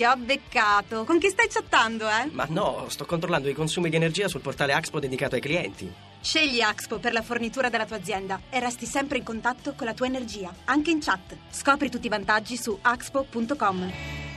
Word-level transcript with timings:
Ti 0.00 0.06
ho 0.06 0.16
beccato. 0.16 1.04
Con 1.04 1.18
chi 1.18 1.28
stai 1.28 1.46
chattando, 1.48 2.08
eh? 2.08 2.30
Ma 2.32 2.46
no, 2.48 2.86
sto 2.88 3.04
controllando 3.04 3.50
i 3.50 3.52
consumi 3.52 3.90
di 3.90 3.96
energia 3.96 4.28
sul 4.28 4.40
portale 4.40 4.72
Axpo 4.72 4.98
dedicato 4.98 5.34
ai 5.34 5.42
clienti. 5.42 5.92
Scegli 6.22 6.62
Axpo 6.62 6.98
per 6.98 7.12
la 7.12 7.20
fornitura 7.20 7.68
della 7.68 7.84
tua 7.84 7.96
azienda 7.96 8.40
e 8.48 8.60
resti 8.60 8.86
sempre 8.86 9.18
in 9.18 9.24
contatto 9.24 9.74
con 9.74 9.86
la 9.86 9.92
tua 9.92 10.06
energia, 10.06 10.50
anche 10.64 10.90
in 10.90 11.02
chat. 11.02 11.36
Scopri 11.50 11.90
tutti 11.90 12.06
i 12.06 12.08
vantaggi 12.08 12.56
su 12.56 12.78
axpo.com. 12.80 14.29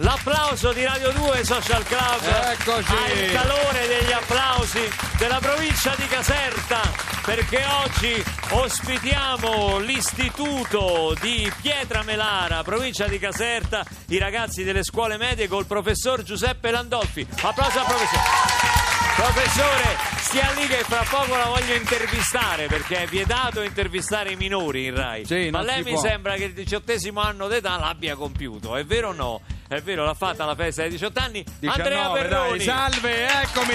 L'applauso 0.00 0.72
di 0.72 0.84
Radio 0.84 1.10
2 1.10 1.44
Social 1.44 1.82
Club 1.82 2.22
Eccoci. 2.22 2.92
ha 2.92 3.08
il 3.10 3.32
calore 3.32 3.86
degli 3.88 4.12
applausi 4.12 4.88
della 5.18 5.40
provincia 5.40 5.92
di 5.96 6.06
Caserta 6.06 6.80
perché 7.24 7.64
oggi 7.82 8.24
ospitiamo 8.50 9.78
l'istituto 9.78 11.16
di 11.20 11.52
Pietra 11.60 12.02
Melara, 12.04 12.62
provincia 12.62 13.06
di 13.08 13.18
Caserta, 13.18 13.84
i 14.08 14.18
ragazzi 14.18 14.62
delle 14.62 14.84
scuole 14.84 15.16
medie 15.16 15.48
col 15.48 15.66
professor 15.66 16.22
Giuseppe 16.22 16.70
Landolfi. 16.70 17.26
Applauso 17.42 17.80
al 17.80 17.84
professore. 17.84 18.86
Professore, 19.16 19.96
stia 20.20 20.50
lì 20.52 20.66
che 20.68 20.84
fra 20.84 21.04
poco 21.10 21.36
la 21.36 21.46
voglio 21.46 21.74
intervistare 21.74 22.66
perché 22.68 23.02
è 23.02 23.06
vietato 23.06 23.62
intervistare 23.62 24.30
i 24.30 24.36
minori 24.36 24.86
in 24.86 24.94
Rai. 24.94 25.26
Sì, 25.26 25.50
Ma 25.50 25.60
lei 25.62 25.82
mi 25.82 25.90
può. 25.90 26.00
sembra 26.00 26.34
che 26.36 26.44
il 26.44 26.52
diciottesimo 26.52 27.20
anno 27.20 27.48
d'età 27.48 27.76
l'abbia 27.78 28.14
compiuto, 28.14 28.76
è 28.76 28.84
vero 28.86 29.08
o 29.08 29.12
no? 29.12 29.40
È 29.68 29.80
vero, 29.82 30.04
l'ha 30.06 30.14
fatta 30.14 30.46
la 30.46 30.54
festa 30.54 30.80
dei 30.82 30.90
18 30.92 31.18
anni. 31.20 31.44
Andrea 31.66 32.08
19, 32.08 32.20
Perroni. 32.20 32.48
dai, 32.56 32.60
salve, 32.62 33.26
eccomi. 33.42 33.74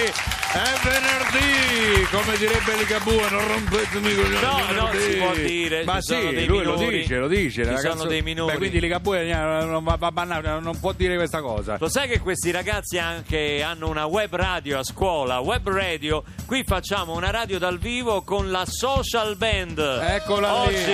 È 0.54 0.72
venerdì, 0.82 2.06
come 2.10 2.36
direbbe 2.36 2.76
Ligabue, 2.76 3.30
non 3.30 3.46
rompetemi 3.46 4.14
coglioni. 4.14 4.40
No, 4.40 4.64
venerdì. 4.66 5.00
si 5.12 5.16
può 5.18 5.32
dire, 5.34 5.84
Ma 5.84 6.00
sì, 6.00 6.46
lui 6.46 6.58
minori. 6.58 6.64
lo 6.64 6.76
dice, 6.90 7.16
lo 7.18 7.28
dice. 7.28 7.62
Ci 7.62 7.68
ragazzo- 7.68 7.96
sono 7.96 8.08
dei 8.08 8.22
minori. 8.22 8.52
Beh, 8.52 8.58
quindi 8.58 8.80
Ligabue 8.80 9.28
eh, 9.28 9.34
non, 9.34 9.84
va, 9.84 9.94
va 9.96 10.10
bannato, 10.10 10.58
non 10.58 10.78
può 10.80 10.90
dire 10.92 11.14
questa 11.14 11.40
cosa. 11.40 11.76
Lo 11.78 11.88
sai 11.88 12.08
che 12.08 12.18
questi 12.18 12.50
ragazzi 12.50 12.98
anche 12.98 13.62
hanno 13.62 13.88
una 13.88 14.06
web 14.06 14.34
radio 14.34 14.80
a 14.80 14.84
scuola, 14.84 15.38
web 15.38 15.68
radio. 15.70 16.24
Qui 16.44 16.64
facciamo 16.64 17.14
una 17.14 17.30
radio 17.30 17.58
dal 17.60 17.78
vivo 17.78 18.22
con 18.22 18.50
la 18.50 18.64
social 18.66 19.36
band. 19.36 19.78
Eccola 19.78 20.64
lì. 20.66 20.74
Oggi 20.74 20.92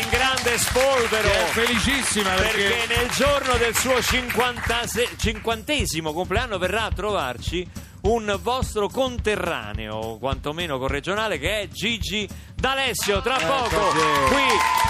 in 0.00 0.08
grande 0.42 0.58
spolvero. 0.58 1.28
Che 1.28 1.44
è 1.44 1.46
felicissima 1.46 2.30
perché... 2.34 2.62
Perché 2.62 2.94
nel 2.96 3.08
giorno 3.10 3.56
del 3.56 3.76
suo 3.76 4.02
56 4.02 5.08
cinquantesimo 5.16 6.12
compleanno 6.12 6.58
verrà 6.58 6.84
a 6.84 6.90
trovarci 6.90 7.66
un 8.02 8.36
vostro 8.42 8.88
conterraneo, 8.88 10.18
quantomeno 10.18 10.78
corregionale, 10.78 11.38
che 11.38 11.60
è 11.60 11.68
Gigi 11.68 12.28
D'Alessio. 12.54 13.22
Tra 13.22 13.36
poco, 13.36 13.76
Eccoci. 13.76 14.04
qui 14.28 14.42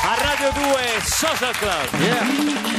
a 0.05 0.15
Radio 0.23 0.51
2 0.53 1.01
Social 1.05 1.57
Club. 1.57 2.01
Yeah. 2.01 2.71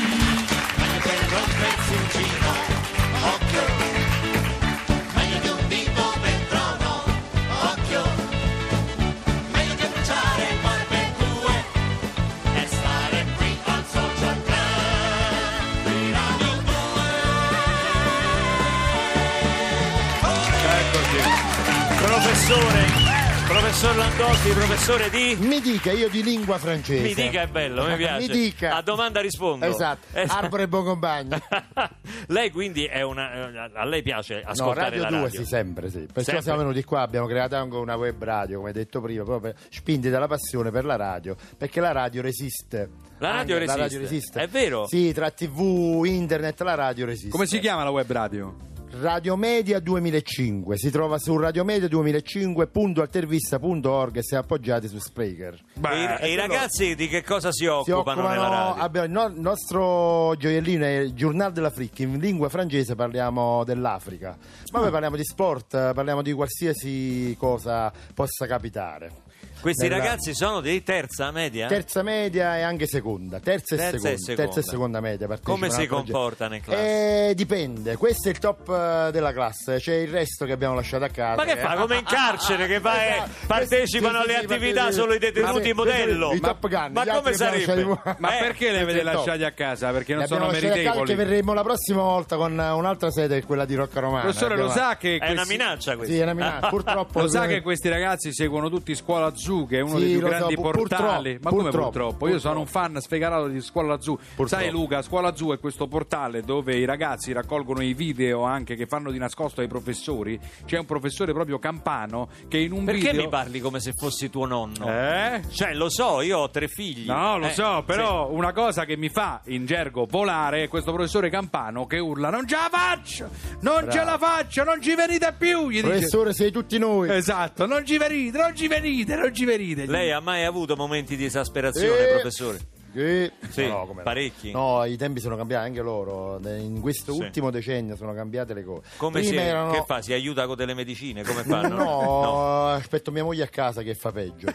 Professor 23.84 23.96
Landolfi, 23.98 24.50
professore 24.52 25.10
di... 25.10 25.36
Mi 25.46 25.60
dica, 25.60 25.92
io 25.92 26.08
di 26.08 26.24
lingua 26.24 26.58
francese. 26.58 27.02
Mi 27.04 27.14
dica 27.14 27.42
è 27.42 27.48
bello, 27.48 27.86
mi 27.86 27.98
piace. 27.98 28.28
Mi 28.28 28.34
dica. 28.34 28.78
A 28.78 28.82
domanda 28.82 29.20
rispondo. 29.20 29.66
Esatto, 29.66 30.08
Arbore 30.26 30.64
e 30.64 30.68
buon 30.70 30.86
compagno. 30.86 31.38
lei 32.28 32.50
quindi 32.50 32.86
è 32.86 33.02
una... 33.02 33.70
A 33.74 33.84
lei 33.84 34.02
piace 34.02 34.42
No, 34.46 34.52
ascoltare 34.52 34.90
Radio 34.92 35.02
la 35.02 35.10
2 35.10 35.20
radio? 35.20 35.40
sì, 35.42 35.46
sempre 35.46 35.90
sì. 35.90 36.00
Perciò 36.00 36.22
Sempre? 36.22 36.42
siamo 36.44 36.58
venuti 36.60 36.82
qua, 36.86 37.02
abbiamo 37.02 37.28
creato 37.28 37.58
anche 37.58 37.76
una 37.76 37.96
web 37.98 38.24
radio, 38.24 38.60
come 38.60 38.72
detto 38.72 39.02
prima, 39.02 39.26
proprio 39.26 39.54
spinti 39.70 40.10
dalla 40.10 40.28
passione 40.28 40.72
per 40.72 40.86
la 40.86 40.96
radio, 40.96 41.36
perché 41.58 41.82
la 41.82 41.92
radio 41.92 42.22
resiste. 42.22 42.90
La 43.18 43.32
radio 43.32 43.58
Anche 43.58 43.66
resiste. 43.66 43.78
La 43.78 43.84
radio 43.84 44.00
resiste. 44.00 44.40
È 44.40 44.48
vero? 44.48 44.88
Sì, 44.88 45.12
tra 45.12 45.30
tv, 45.30 46.04
internet, 46.06 46.62
la 46.62 46.76
radio 46.76 47.06
resiste. 47.06 47.30
Come 47.30 47.48
si 47.48 47.60
chiama 47.60 47.84
la 47.84 47.90
web 47.90 48.10
radio? 48.10 48.56
Radio 49.00 49.36
Media 49.36 49.80
2005, 49.80 50.78
si 50.78 50.92
trova 50.92 51.18
su 51.18 51.36
radiomedia2005.altervista.org 51.36 54.18
e 54.18 54.24
si 54.24 54.36
è 54.36 54.38
appoggiati 54.38 54.88
su 54.88 55.00
Spreaker. 55.00 55.60
E 55.82 56.04
i- 56.04 56.18
e 56.20 56.32
i 56.32 56.36
ragazzi 56.36 56.94
di 56.94 57.08
che 57.08 57.24
cosa 57.24 57.52
si 57.52 57.64
Si 57.64 57.66
occupano, 57.66 58.28
nella 58.28 58.48
radio? 58.50 58.84
abbiamo- 58.84 59.06
il 59.08 59.12
no- 59.12 59.26
il 59.34 59.40
nostro 59.40 60.36
gioiellino 60.36 60.86
è 60.86 60.98
il 61.00 61.14
Journal 61.14 61.52
dell'Afrique, 61.52 62.04
in 62.04 62.20
lingua 62.20 62.50
francese 62.50 62.94
parliamo 62.94 63.64
dell'Africa, 63.64 64.38
ma 64.72 64.78
Ah. 64.78 64.82
poi 64.84 64.92
parliamo 64.92 65.16
di 65.16 65.24
sport, 65.26 65.94
parliamo 65.94 66.22
di 66.22 66.32
qualsiasi 66.34 67.36
cosa 67.40 67.92
possa 68.14 68.46
capitare. 68.46 69.22
Questi 69.64 69.88
nella- 69.88 69.98
ragazzi 70.04 70.36
sono 70.36 70.60
di 70.60 70.84
terza 70.84 71.32
media? 71.32 71.68
Terza 71.68 72.04
media 72.04 72.58
e 72.58 72.62
anche 72.64 72.86
seconda, 72.86 73.40
terza, 73.40 73.78
Terza 73.78 74.10
e, 74.10 74.14
e 74.14 74.18
seconda, 74.18 74.18
seconda. 74.18 74.44
terza 74.44 74.60
e 74.60 74.64
seconda 74.64 75.00
media. 75.00 75.40
Come 75.42 75.70
si 75.70 75.88
comportano 75.88 76.56
in 76.56 76.62
classe? 76.62 77.30
Eh, 77.30 77.34
dipende, 77.34 77.96
questo 77.96 78.28
è 78.28 78.32
il 78.32 78.40
top 78.40 78.68
eh, 78.68 79.12
della 79.14 79.32
classe, 79.32 79.78
c'è 79.78 79.94
il 79.96 80.10
resto 80.10 80.44
che 80.46 80.52
abbiamo 80.52 80.76
lasciato 80.76 81.06
a 81.06 81.08
casa. 81.08 81.36
Ma 81.38 81.46
che 81.46 81.56
fa? 81.58 81.76
Come 81.76 81.96
in 81.98 82.04
carcere 82.04 82.68
che 82.68 82.80
va 82.80 83.02
e 83.06 83.12
Esatto. 83.14 83.30
partecipano 83.48 84.18
Sì, 84.20 84.24
alle 84.30 84.40
sì, 84.40 84.44
attività 84.46 84.92
solo 84.92 85.14
i 85.14 85.20
detenuti 85.20 85.70
Ma 85.70 85.76
modello? 85.76 86.34
i 86.34 86.40
Top 86.42 86.68
Gun, 86.68 86.92
Ma 86.92 87.06
come 87.06 87.34
sarebbe? 87.34 87.86
Ma 88.18 88.38
Eh, 88.38 88.40
perché 88.42 88.72
li 88.72 88.80
avete 88.80 89.02
lasciati 89.02 89.44
a 89.46 89.52
casa? 89.54 89.92
Perché 89.92 90.14
non 90.14 90.28
sono 90.28 90.48
meritevoli? 90.52 91.06
che 91.08 91.16
verremo 91.16 91.54
la 91.54 91.64
prossima 91.64 92.02
volta 92.02 92.36
con 92.36 92.60
eh, 92.60 92.70
un'altra 92.70 93.12
sede, 93.12 93.36
che 93.38 93.44
è 93.44 93.46
quella 93.46 93.64
di 93.64 93.76
Rocca 93.76 94.02
Romana. 94.02 94.24
Professore, 94.24 94.58
lo 94.58 94.70
sa 94.70 94.98
che 94.98 95.16
È 95.18 95.32
una 95.32 95.46
minaccia 95.46 95.96
questa. 95.96 96.14
Sì, 96.14 96.20
è 96.20 96.24
una 96.24 96.34
minaccia, 96.34 96.68
purtroppo. 96.70 97.22
Lo 97.22 97.28
sa 97.30 97.46
che 97.48 97.62
questi 97.62 97.88
ragazzi 97.88 98.34
seguono 98.34 98.70
tutti 98.70 98.94
Scuola 98.94 99.34
Zoo, 99.54 99.66
che 99.66 99.78
è 99.78 99.82
uno 99.82 99.98
Sì, 99.98 100.04
dei 100.06 100.12
più 100.18 100.22
so, 100.22 100.28
grandi 100.28 100.56
pu- 100.56 100.62
portali. 100.62 101.32
purtroppo, 101.34 101.40
Ma 101.44 101.50
come 101.50 101.62
purtroppo, 101.64 101.90
purtroppo? 101.90 102.28
Io 102.28 102.40
sono 102.40 102.60
un 102.60 102.66
fan 102.68 103.00
sfegatato 103.00 103.48
di 103.48 103.62
Scuola 103.62 104.00
Zoo. 104.02 104.20
Sai 104.46 104.70
Luca, 104.70 105.02
Scuola 105.02 105.36
Zoo 105.36 105.54
è 105.54 105.60
questo 105.60 105.88
portale 105.88 106.42
dove 106.42 106.76
i 106.76 106.86
ragazzi 106.86 107.32
raccolgono 107.32 107.82
i 107.82 107.94
video 107.94 108.44
anche 108.44 108.76
che 108.76 108.86
fanno 108.86 109.12
di 109.12 109.18
nascosto 109.18 109.62
ai 109.62 109.68
professori. 109.68 110.40
C'è 110.66 110.78
un 110.78 110.86
professore 110.86 111.34
proprio 111.34 111.60
campano 111.60 112.30
che 112.48 112.58
in 112.58 112.72
un 112.72 112.86
Perché 112.86 113.12
video 113.12 113.24
mi 113.24 113.30
parli 113.30 113.60
come 113.60 113.80
se 113.80 113.94
fossi 113.94 114.30
tuo 114.30 114.46
nonno? 114.46 114.88
Eh? 114.88 115.42
Cioè, 115.52 115.74
lo 115.74 115.90
so, 115.90 116.22
io 116.22 116.40
ho 116.40 116.50
tre 116.50 116.68
figli. 116.68 117.06
No, 117.08 117.38
lo 117.38 117.48
Eh, 117.48 117.52
so, 117.52 117.84
però 117.86 118.30
una 118.32 118.52
cosa 118.54 118.86
che 118.86 118.98
mi 118.98 119.10
fa 119.10 119.42
in 119.46 119.66
gergo 119.66 120.06
volare 120.10 120.64
è 120.64 120.68
questo 120.68 120.92
professore 120.92 121.30
campano 121.30 121.86
che 121.86 122.00
urla: 122.00 122.30
Non 122.30 122.48
ce 122.48 122.56
la 122.56 122.70
faccio! 122.72 123.30
Non 123.62 123.88
ce 123.90 124.04
la 124.04 124.18
faccio! 124.18 124.64
Non 124.64 124.82
ci 124.82 124.96
venite 124.96 125.34
più! 125.38 125.70
Gli 125.70 125.76
dice. 125.82 125.88
Professore, 125.88 126.34
sei 126.34 126.52
tutti 126.52 126.78
noi. 126.78 127.10
Esatto, 127.10 127.66
non 127.66 127.86
ci 127.86 127.98
venite, 127.98 128.38
non 128.38 128.56
ci 128.56 128.68
venite, 128.68 129.16
non 129.16 129.34
ci 129.34 129.43
venite. 129.46 129.86
Lei 129.86 130.12
ha 130.12 130.20
mai 130.20 130.44
avuto 130.46 130.76
momenti 130.76 131.16
di 131.16 131.26
esasperazione, 131.26 132.08
Eh, 132.08 132.12
professore? 132.14 132.60
Sì, 132.94 133.32
Sì, 133.50 133.68
No, 133.68 133.88
come 133.88 133.98
no. 133.98 134.04
parecchi. 134.04 134.52
No, 134.52 134.86
i 134.86 134.96
tempi 134.98 135.20
sono 135.20 135.36
cambiati 135.36 135.66
anche 135.66 135.82
loro. 135.82 136.40
In 136.46 136.80
questo 136.80 137.12
Sì. 137.14 137.22
ultimo 137.22 137.50
decennio 137.50 137.96
sono 137.96 138.14
cambiate 138.14 138.54
le 138.54 138.64
cose. 138.64 138.84
Come 138.98 139.22
Prima 139.22 139.42
si, 139.42 139.48
erano- 139.48 139.72
che 139.72 139.84
fa? 139.84 140.00
Si 140.04 140.14
aiuta 140.14 140.46
con 140.46 140.56
delle 140.56 140.76
medicine? 140.76 141.24
Come 141.24 141.42
fanno? 141.44 141.76
No, 141.76 142.68
aspetto 142.68 143.10
mia 143.12 143.24
moglie 143.24 143.44
a 143.44 143.48
casa 143.48 143.82
che 143.82 143.96
fa 143.96 144.12
peggio. 144.12 144.46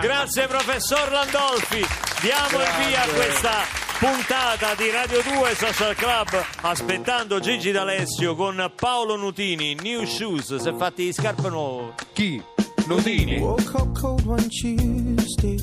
Grazie 0.00 0.46
professor 0.46 1.10
Landolfi. 1.10 1.84
Diamo 2.20 2.58
il 2.62 2.86
via 2.86 3.02
a 3.02 3.08
questa 3.08 3.50
puntata 3.98 4.74
di 4.76 4.90
Radio 4.90 5.22
2 5.22 5.54
Social 5.56 5.94
Club 5.96 6.28
aspettando 6.62 7.40
Gigi 7.40 7.72
D'Alessio 7.72 8.34
con 8.36 8.72
Paolo 8.76 9.16
Nutini, 9.16 9.74
New 9.74 10.04
Shoes, 10.04 10.54
si 10.56 10.68
è 10.68 10.74
fatti 10.74 11.12
scarpe 11.12 11.48
nuove. 11.48 11.94
Chi? 12.12 12.40
Nutini? 12.88 13.40
Woke 13.40 13.74
up 13.74 13.94
cold 13.94 14.26
one 14.26 14.48
Tuesday. 14.48 15.58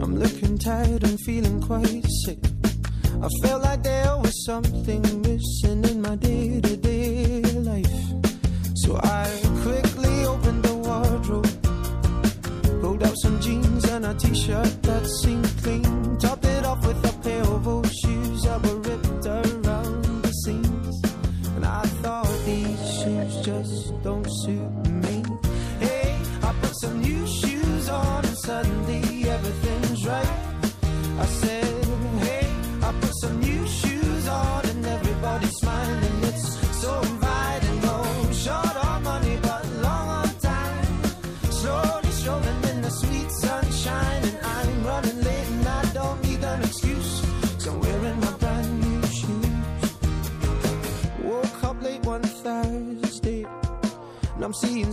I'm 0.00 0.18
looking 0.18 0.58
tired 0.58 1.02
and 1.04 1.18
feeling 1.20 1.60
quite 1.62 2.04
sick. 2.24 2.38
I 3.22 3.28
felt 3.42 3.62
like 3.62 3.82
there 3.82 4.16
was 4.18 4.44
something 4.44 5.02
missing 5.22 5.84
in 5.84 6.02
my 6.02 6.16
day 6.16 6.60
to 6.60 6.76
day 6.76 7.42
life. 7.42 7.86
So 8.74 8.98
I 9.02 9.28
quickly 9.62 10.24
opened 10.24 10.62
the 10.64 10.76
wardrobe, 10.76 11.48
pulled 12.80 13.02
out 13.02 13.14
some 13.22 13.40
jeans 13.40 13.84
and 13.86 14.06
a 14.06 14.14
t 14.14 14.34
shirt 14.34 14.82
that 14.82 15.06
seemed 15.22 15.50
clean, 15.62 16.18
topped 16.18 16.44
it 16.44 16.64
off 16.64 16.86
with 16.86 17.04
a 17.04 17.12
pair 17.22 17.42
of 17.42 17.66
old 17.66 17.90
shoes 17.92 18.27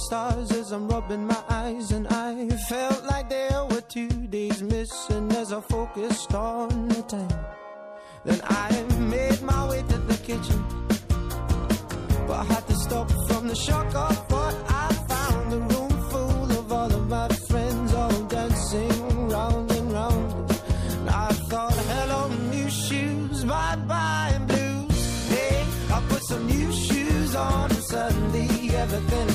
stars 0.06 0.52
as 0.52 0.72
I'm 0.72 0.88
rubbing 0.88 1.26
my 1.26 1.42
eyes, 1.50 1.92
and 1.92 2.08
I 2.10 2.48
felt 2.70 3.04
like 3.06 3.28
there 3.28 3.66
were 3.72 3.82
two 3.82 4.28
days 4.28 4.62
missing 4.62 5.32
as 5.32 5.52
I 5.52 5.62
focused 5.62 6.32
on 6.36 6.90
the 6.90 7.02
time. 7.04 7.46
Then 8.24 8.40
I 8.44 8.70
made 9.00 9.42
my 9.42 9.68
way 9.68 9.82
to 9.82 9.98
the 10.10 10.18
kitchen, 10.30 10.62
but 12.28 12.38
I 12.38 12.46
had 12.54 12.68
to 12.68 12.76
stop 12.76 13.10
from 13.28 13.48
the 13.48 13.56
shock 13.56 13.90
of 13.96 14.16
what 14.32 14.56
I 14.70 14.88
found. 15.10 15.54
A 15.54 15.60
room 15.74 15.94
full 16.12 16.52
of 16.60 16.72
all 16.72 16.92
of 17.00 17.08
my 17.10 17.28
friends, 17.50 17.94
all 17.96 18.20
dancing 18.36 19.30
round 19.30 19.72
and 19.72 19.92
round. 19.92 20.52
And 21.00 21.10
I 21.10 21.30
thought, 21.50 21.74
hello, 21.74 22.28
new 22.54 22.70
shoes, 22.70 23.44
bye 23.44 23.76
bye 23.88 24.40
blues. 24.50 25.30
Hey, 25.30 25.66
I 25.96 26.00
put 26.10 26.24
some 26.26 26.46
new 26.46 26.72
shoes 26.72 27.36
on, 27.36 27.72
and 27.72 27.84
suddenly 27.84 28.76
everything 28.76 29.35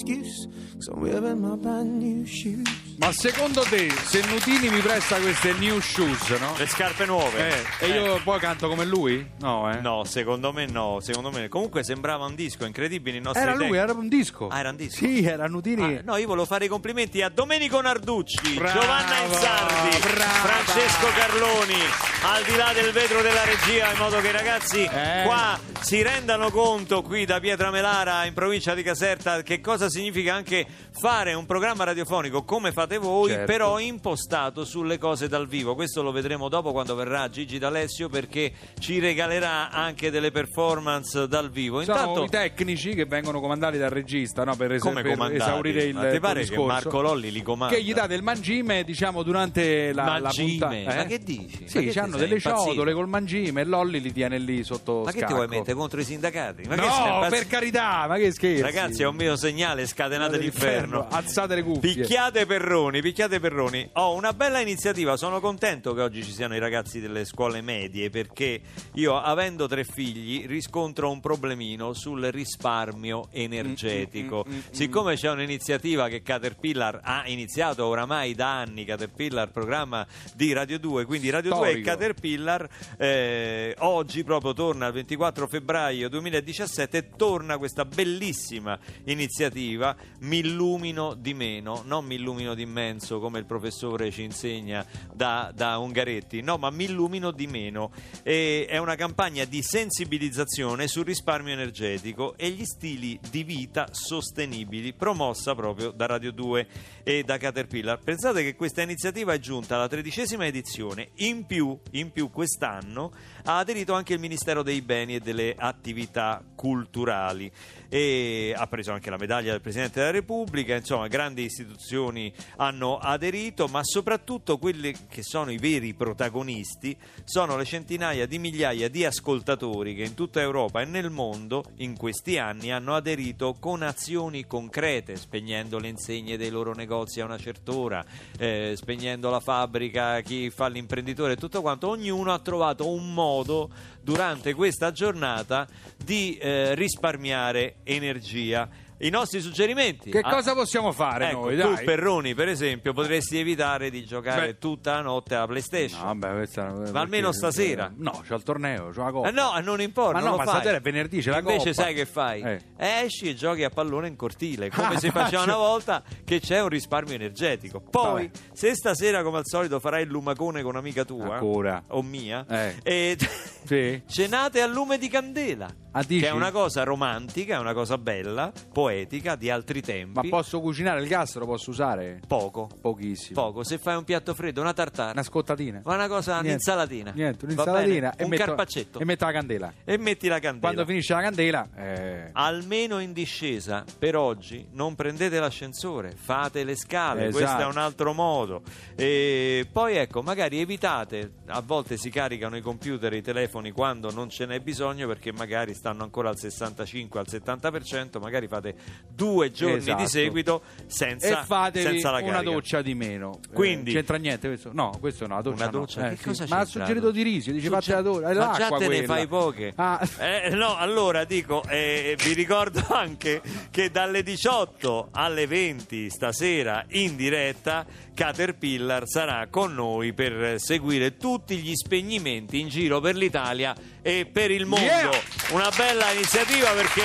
excuse. 0.00 0.46
So 0.78 0.92
I'm 0.94 1.02
wearing 1.02 1.42
my 1.42 1.56
brand 1.56 1.98
new 1.98 2.24
shoes. 2.24 2.89
Ma 3.00 3.12
secondo 3.12 3.62
te, 3.62 3.88
se 3.90 4.20
Nutini 4.26 4.68
mi 4.68 4.80
presta 4.80 5.16
queste 5.16 5.54
new 5.54 5.80
shoes, 5.80 6.28
no? 6.38 6.52
Le 6.58 6.66
scarpe 6.66 7.06
nuove. 7.06 7.48
Eh, 7.78 7.86
e 7.86 7.88
io 7.98 8.20
poi 8.22 8.38
canto 8.38 8.68
come 8.68 8.84
lui? 8.84 9.26
No, 9.38 9.72
eh. 9.72 9.80
No, 9.80 10.04
secondo 10.04 10.52
me 10.52 10.66
no, 10.66 10.98
secondo 11.00 11.30
me. 11.30 11.48
Comunque 11.48 11.82
sembrava 11.82 12.26
un 12.26 12.34
disco 12.34 12.66
incredibile 12.66 13.16
i 13.16 13.20
nostri 13.22 13.40
Era 13.42 13.52
lui, 13.54 13.62
tempi. 13.70 13.76
era 13.78 13.92
un 13.94 14.06
disco. 14.06 14.48
Ah, 14.48 14.58
era 14.58 14.68
un 14.68 14.76
disco? 14.76 14.96
Sì, 15.06 15.24
era 15.24 15.46
Nutini. 15.46 15.96
Ah, 15.96 16.00
no, 16.04 16.16
io 16.18 16.26
volevo 16.26 16.44
fare 16.44 16.66
i 16.66 16.68
complimenti 16.68 17.22
a 17.22 17.30
Domenico 17.30 17.80
Narducci, 17.80 18.56
Bravo, 18.56 18.80
Giovanna 18.80 19.16
Inzardi, 19.24 19.98
brava. 20.00 20.30
Francesco 20.32 21.06
Carloni, 21.16 21.80
al 22.24 22.42
di 22.44 22.54
là 22.56 22.72
del 22.74 22.92
vetro 22.92 23.22
della 23.22 23.44
regia, 23.44 23.92
in 23.92 23.98
modo 23.98 24.20
che 24.20 24.28
i 24.28 24.32
ragazzi 24.32 24.82
Eh. 24.84 25.22
qua 25.24 25.58
si 25.80 26.02
rendano 26.02 26.50
conto 26.50 27.00
qui 27.00 27.24
da 27.24 27.40
Pietra 27.40 27.70
Melara 27.70 28.26
in 28.26 28.34
provincia 28.34 28.74
di 28.74 28.82
Caserta 28.82 29.40
che 29.42 29.62
cosa 29.62 29.88
significa 29.88 30.34
anche 30.34 30.66
fare 31.00 31.32
un 31.32 31.46
programma 31.46 31.84
radiofonico 31.84 32.44
come 32.44 32.70
fate 32.90 32.98
voi, 32.98 33.28
Certo. 33.30 33.44
però 33.46 33.78
impostato 33.78 34.64
sulle 34.64 34.98
cose 34.98 35.28
dal 35.28 35.46
vivo. 35.46 35.74
Questo 35.76 36.02
lo 36.02 36.10
vedremo 36.10 36.48
dopo 36.48 36.72
quando 36.72 36.96
verrà 36.96 37.28
Gigi 37.28 37.58
D'Alessio 37.58 38.08
perché 38.08 38.52
ci 38.80 38.98
regalerà 38.98 39.70
anche 39.70 40.10
delle 40.10 40.32
performance 40.32 41.28
dal 41.28 41.50
vivo. 41.50 41.82
Sono 41.84 41.98
Intanto 41.98 42.24
i 42.24 42.28
tecnici 42.28 42.94
che 42.94 43.04
vengono 43.04 43.40
comandati 43.40 43.78
dal 43.78 43.90
regista 43.90 44.42
no? 44.44 44.56
per, 44.56 44.72
es- 44.72 44.82
per 44.82 45.30
esaurire 45.32 45.84
il 45.84 45.94
Ma 45.94 46.10
ti 46.10 46.18
pare 46.18 46.40
che 46.40 46.48
discorso. 46.48 46.66
Marco 46.66 47.00
Lolli 47.00 47.30
li 47.30 47.42
comanda? 47.42 47.74
Che 47.76 47.82
gli 47.82 47.92
date 47.94 48.14
il 48.14 48.22
mangime, 48.22 48.82
diciamo, 48.82 49.22
durante 49.22 49.92
la, 49.92 50.04
la 50.04 50.20
Mangime? 50.22 50.48
puntata. 50.58 50.74
eh? 50.74 50.96
Ma 50.96 51.04
che 51.04 51.18
dici? 51.20 51.68
Sì, 51.68 51.86
che 51.86 52.00
hanno 52.00 52.16
delle 52.16 52.34
impazzito? 52.34 52.70
ciotole 52.70 52.92
col 52.92 53.08
mangime 53.08 53.60
e 53.60 53.64
Lolli 53.64 54.00
li 54.00 54.12
tiene 54.12 54.38
lì 54.38 54.64
sotto 54.64 55.02
Ma 55.04 55.12
che 55.12 55.12
ti 55.12 55.18
scacco. 55.20 55.34
vuoi 55.34 55.46
mettere 55.48 55.74
contro 55.76 56.00
i 56.00 56.04
sindacati? 56.04 56.62
Ma 56.66 56.74
No, 56.74 57.26
per 57.28 57.46
carità, 57.46 58.06
ma 58.08 58.16
che 58.16 58.32
scherzi. 58.32 58.62
Ragazzi, 58.62 59.02
è 59.02 59.06
un 59.06 59.14
mio 59.14 59.36
segnale, 59.36 59.86
scatenate 59.86 60.38
l'inferno. 60.38 61.06
Alzate 61.08 61.54
le 61.54 61.62
cuffie. 61.62 61.94
Picchiate 61.94 62.46
Perroni, 62.80 63.02
picchiate 63.02 63.40
Perroni. 63.40 63.90
Ho 63.94 64.14
una 64.14 64.32
bella 64.32 64.58
iniziativa, 64.58 65.18
sono 65.18 65.38
contento 65.38 65.92
che 65.92 66.00
oggi 66.00 66.24
ci 66.24 66.32
siano 66.32 66.54
i 66.54 66.58
ragazzi 66.58 66.98
delle 66.98 67.26
scuole 67.26 67.60
medie 67.60 68.08
perché 68.08 68.58
io, 68.94 69.20
avendo 69.20 69.68
tre 69.68 69.84
figli, 69.84 70.46
riscontro 70.46 71.10
un 71.10 71.20
problemino 71.20 71.92
sul 71.92 72.22
risparmio 72.30 73.28
energetico. 73.32 74.46
Mm, 74.48 74.58
Siccome 74.70 75.16
c'è 75.16 75.30
un'iniziativa 75.30 76.08
che 76.08 76.22
Caterpillar 76.22 77.00
ha 77.02 77.24
iniziato 77.26 77.84
oramai 77.84 78.34
da 78.34 78.60
anni, 78.60 78.86
Caterpillar, 78.86 79.50
programma 79.50 80.06
di 80.34 80.54
Radio 80.54 80.78
2, 80.78 81.04
quindi 81.04 81.28
Radio 81.28 81.50
2 81.50 81.58
e 81.58 81.70
Storico. 81.70 81.90
Caterpillar, 81.90 82.68
eh, 82.96 83.74
oggi 83.80 84.24
proprio 84.24 84.54
torna 84.54 84.86
il 84.86 84.94
24 84.94 85.46
febbraio 85.46 86.08
2017, 86.08 87.10
torna 87.14 87.58
questa 87.58 87.84
bellissima 87.84 88.78
iniziativa 89.04 89.94
Mi 90.20 90.38
illumino 90.38 91.12
di 91.12 91.34
meno, 91.34 91.82
non 91.84 92.06
mi 92.06 92.14
illumino 92.14 92.54
di 92.54 92.59
immenso 92.60 93.20
come 93.20 93.38
il 93.38 93.44
professore 93.44 94.10
ci 94.10 94.22
insegna 94.22 94.84
da, 95.12 95.50
da 95.54 95.78
Ungaretti, 95.78 96.40
no, 96.40 96.56
ma 96.56 96.70
mi 96.70 96.84
illumino 96.84 97.30
di 97.30 97.46
meno. 97.46 97.92
E 98.22 98.66
è 98.68 98.78
una 98.78 98.94
campagna 98.94 99.44
di 99.44 99.62
sensibilizzazione 99.62 100.88
sul 100.88 101.04
risparmio 101.04 101.52
energetico 101.52 102.36
e 102.36 102.50
gli 102.50 102.64
stili 102.64 103.18
di 103.30 103.44
vita 103.44 103.88
sostenibili, 103.90 104.92
promossa 104.92 105.54
proprio 105.54 105.90
da 105.90 106.06
Radio 106.06 106.32
2 106.32 106.66
e 107.02 107.22
da 107.22 107.38
Caterpillar. 107.38 107.98
Pensate 107.98 108.42
che 108.42 108.54
questa 108.54 108.82
iniziativa 108.82 109.32
è 109.32 109.38
giunta 109.38 109.76
alla 109.76 109.88
tredicesima 109.88 110.46
edizione, 110.46 111.10
in 111.16 111.46
più, 111.46 111.78
in 111.92 112.10
più 112.10 112.30
quest'anno 112.30 113.12
ha 113.44 113.58
aderito 113.58 113.94
anche 113.94 114.14
il 114.14 114.20
Ministero 114.20 114.62
dei 114.62 114.82
Beni 114.82 115.16
e 115.16 115.20
delle 115.20 115.54
Attività 115.56 116.42
Culturali 116.54 117.50
e 117.88 118.54
ha 118.56 118.66
preso 118.66 118.92
anche 118.92 119.10
la 119.10 119.16
medaglia 119.16 119.50
del 119.50 119.60
Presidente 119.60 119.98
della 119.98 120.12
Repubblica, 120.12 120.74
insomma 120.74 121.08
grandi 121.08 121.44
istituzioni 121.44 122.32
hanno 122.56 122.98
aderito, 122.98 123.66
ma 123.68 123.80
soprattutto 123.82 124.58
quelli 124.58 124.94
che 125.08 125.22
sono 125.22 125.50
i 125.50 125.58
veri 125.58 125.94
protagonisti 125.94 126.96
sono 127.24 127.56
le 127.56 127.64
centinaia 127.64 128.26
di 128.26 128.38
migliaia 128.38 128.88
di 128.88 129.04
ascoltatori 129.04 129.94
che 129.94 130.04
in 130.04 130.14
tutta 130.14 130.40
Europa 130.40 130.80
e 130.80 130.84
nel 130.84 131.10
mondo 131.10 131.64
in 131.76 131.96
questi 131.96 132.38
anni 132.38 132.70
hanno 132.70 132.94
aderito 132.94 133.56
con 133.58 133.82
azioni 133.82 134.46
concrete, 134.46 135.16
spegnendo 135.16 135.78
le 135.78 135.88
insegne 135.88 136.36
dei 136.36 136.50
loro 136.50 136.74
negozi 136.74 137.20
a 137.20 137.24
una 137.24 137.38
certa 137.38 137.72
ora, 137.72 138.04
eh, 138.38 138.74
spegnendo 138.76 139.30
la 139.30 139.40
fabbrica, 139.40 140.20
chi 140.20 140.50
fa 140.50 140.68
l'imprenditore 140.68 141.36
tutto 141.36 141.60
quanto, 141.60 141.88
ognuno 141.88 142.32
ha 142.32 142.38
trovato 142.38 142.88
un 142.90 143.12
modo 143.12 143.70
durante 144.02 144.54
questa 144.54 144.92
giornata 144.92 145.68
di 145.96 146.36
eh, 146.36 146.74
risparmiare 146.74 147.76
energia 147.84 148.88
i 149.00 149.10
nostri 149.10 149.40
suggerimenti. 149.40 150.10
Che 150.10 150.18
Ah, 150.20 150.30
cosa 150.30 150.54
possiamo 150.54 150.92
fare 150.92 151.30
ecco, 151.30 151.40
noi? 151.40 151.58
tu 151.58 151.72
Dai. 151.74 151.84
Perroni, 151.84 152.34
per 152.34 152.48
esempio, 152.48 152.92
potresti 152.92 153.38
evitare 153.38 153.90
di 153.90 154.04
giocare 154.04 154.46
Beh. 154.46 154.58
tutta 154.58 154.94
la 154.94 155.00
notte 155.02 155.34
alla 155.34 155.46
PlayStation. 155.46 155.98
No, 156.00 156.06
vabbè, 156.14 156.32
questa 156.34 156.62
Ma 156.92 157.00
almeno 157.00 157.30
perché- 157.30 157.32
stasera. 157.36 157.92
No, 157.96 158.22
c'è 158.26 158.34
il 158.34 158.42
torneo, 158.42 158.90
c'è 158.90 158.98
la 159.02 159.10
coppa. 159.10 159.28
Eh 159.28 159.32
no, 159.32 159.58
non 159.62 159.80
importa. 159.80 160.12
Ma 160.12 160.18
no, 160.20 160.24
non 160.24 160.32
lo 160.32 160.38
ma 160.38 160.44
fai. 160.44 160.54
stasera 160.54 160.76
è 160.76 160.80
venerdì, 160.80 161.20
c'è 161.20 161.30
la 161.30 161.38
Invece 161.38 161.58
coppa. 161.70 161.72
sai 161.82 161.94
che 161.94 162.06
fai? 162.06 162.42
Eh. 162.42 162.60
Esci 162.76 163.28
e 163.28 163.34
giochi 163.34 163.64
a 163.64 163.70
pallone 163.70 164.08
in 164.08 164.16
cortile, 164.16 164.70
come 164.70 164.94
Ah, 164.94 164.98
si 164.98 165.10
faceva 165.10 165.24
faccio- 165.24 165.42
una 165.44 165.56
volta, 165.56 166.02
che 166.24 166.40
c'è 166.40 166.60
un 166.62 166.68
risparmio 166.68 167.14
energetico. 167.14 167.80
Poi, 167.80 168.26
Vabbè. 168.26 168.30
se 168.52 168.74
stasera, 168.74 169.22
come 169.22 169.38
al 169.38 169.46
solito, 169.46 169.80
farai 169.80 170.02
il 170.02 170.08
lumacone 170.10 170.62
con 170.62 170.72
un'amica 170.72 171.04
tua 171.04 171.34
Ancora. 171.34 171.82
o 171.88 172.02
mia, 172.02 172.44
Eh. 172.48 172.74
e 172.82 173.16
Sì. 173.64 174.02
cenate 174.06 174.60
a 174.60 174.66
lume 174.66 174.98
di 174.98 175.08
candela. 175.08 175.68
Ah, 175.92 176.02
dici? 176.04 176.22
Che 176.22 176.28
è 176.28 176.32
una 176.32 176.52
cosa 176.52 176.84
romantica, 176.84 177.56
è 177.56 177.58
una 177.58 177.72
cosa 177.74 177.98
bella, 177.98 178.52
poetica, 178.72 179.34
di 179.34 179.50
altri 179.50 179.80
tempi. 179.82 180.12
Ma 180.12 180.22
posso 180.28 180.60
cucinare 180.60 181.00
il 181.00 181.08
gas? 181.08 181.36
Lo 181.36 181.46
posso 181.46 181.70
usare? 181.70 182.20
Poco. 182.26 182.68
Pochissimo. 182.80 183.40
Poco. 183.40 183.64
Se 183.64 183.78
fai 183.78 183.96
un 183.96 184.04
piatto 184.04 184.32
freddo, 184.34 184.60
una 184.60 184.72
tartare. 184.72 185.12
Una 185.12 185.22
scottatina. 185.22 185.82
Ma 185.84 185.94
una 185.94 186.06
cosa, 186.06 186.32
Niente. 186.34 186.48
un'insalatina. 186.48 187.12
Niente, 187.12 187.44
un'insalatina. 187.44 188.14
E 188.14 188.22
un 188.22 188.30
metto, 188.30 188.44
carpaccetto. 188.44 188.98
E 189.00 189.04
metto 189.04 189.24
la 189.24 189.32
candela. 189.32 189.72
E 189.84 189.98
metti 189.98 190.28
la 190.28 190.38
candela. 190.38 190.72
Quando 190.72 190.84
finisce 190.84 191.14
la 191.14 191.20
candela... 191.22 191.68
Eh... 191.76 192.30
Almeno 192.32 193.00
in 193.00 193.12
discesa, 193.12 193.84
per 193.98 194.16
oggi 194.16 194.68
non 194.72 194.94
prendete 194.94 195.40
l'ascensore, 195.40 196.12
fate 196.14 196.62
le 196.64 196.76
scale, 196.76 197.26
Esatto. 197.26 197.44
questo 197.44 197.62
è 197.62 197.66
un 197.66 197.78
altro 197.78 198.12
modo. 198.12 198.62
E 198.94 199.66
poi 199.72 199.96
ecco, 199.96 200.22
magari 200.22 200.60
evitate, 200.60 201.32
a 201.46 201.60
volte 201.60 201.96
si 201.96 202.10
caricano 202.10 202.56
i 202.56 202.60
computer 202.60 203.12
i 203.12 203.22
telefoni 203.22 203.72
quando 203.72 204.12
non 204.12 204.28
ce 204.30 204.46
n'è 204.46 204.60
bisogno 204.60 205.06
perché 205.06 205.32
magari 205.32 205.74
stanno 205.80 206.02
ancora 206.02 206.28
al 206.28 206.38
65, 206.38 207.18
al 207.18 207.26
70%, 207.26 208.20
magari 208.20 208.46
fate 208.48 208.74
due 209.08 209.50
giorni 209.50 209.76
Esatto. 209.78 210.02
di 210.02 210.08
seguito 210.08 210.62
senza, 210.86 211.40
e 211.40 211.44
fatevi 211.44 211.84
senza 211.84 212.10
la 212.10 212.18
una 212.18 212.32
carica. 212.34 212.52
doccia 212.52 212.82
di 212.82 212.94
meno. 212.94 213.40
Eh, 213.50 213.54
Quindi- 213.54 213.92
c'entra 213.92 214.18
niente 214.18 214.46
questo? 214.48 214.70
No, 214.74 214.92
questo 215.00 215.26
no, 215.26 215.36
la 215.36 215.40
doccia. 215.42 215.62
Una 215.62 215.70
no. 215.72 215.78
doccia? 215.78 216.10
Eh, 216.10 216.16
che 216.16 216.34
sì. 216.34 216.44
Ma 216.48 216.58
ha 216.58 216.64
suggerito 216.66 217.10
di 217.10 217.22
Risio, 217.22 217.52
dice 217.52 217.68
fate 217.70 217.92
la 217.92 218.02
doccia. 218.02 218.34
Ma 218.34 218.56
già 218.56 218.68
te 218.68 218.78
ne 218.88 218.96
quella. 218.98 219.06
fai 219.14 219.26
poche. 219.26 219.72
Ah. 219.76 220.08
Eh, 220.18 220.50
no, 220.50 220.76
allora 220.76 221.24
dico, 221.24 221.62
eh, 221.66 222.14
vi 222.22 222.34
ricordo 222.34 222.84
anche 222.94 223.40
che 223.70 223.90
dalle 223.90 224.22
18 224.22 225.08
alle 225.12 225.46
20 225.46 226.10
stasera 226.10 226.84
in 226.90 227.16
diretta 227.16 227.86
Caterpillar 228.12 229.08
sarà 229.08 229.46
con 229.48 229.72
noi 229.72 230.12
per 230.12 230.56
seguire 230.60 231.16
tutti 231.16 231.56
gli 231.56 231.74
spegnimenti 231.74 232.60
in 232.60 232.68
giro 232.68 233.00
per 233.00 233.16
l'Italia 233.16 233.74
e 234.02 234.26
per 234.30 234.50
il 234.50 234.66
mondo. 234.66 234.84
Yeah! 234.84 235.10
Una 235.50 235.70
bella 235.76 236.10
iniziativa 236.10 236.70
perché 236.70 237.02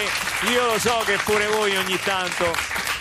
io 0.51 0.65
lo 0.65 0.79
so 0.79 1.01
che 1.05 1.17
pure 1.23 1.47
voi 1.47 1.75
ogni 1.75 1.97
tanto 2.03 2.45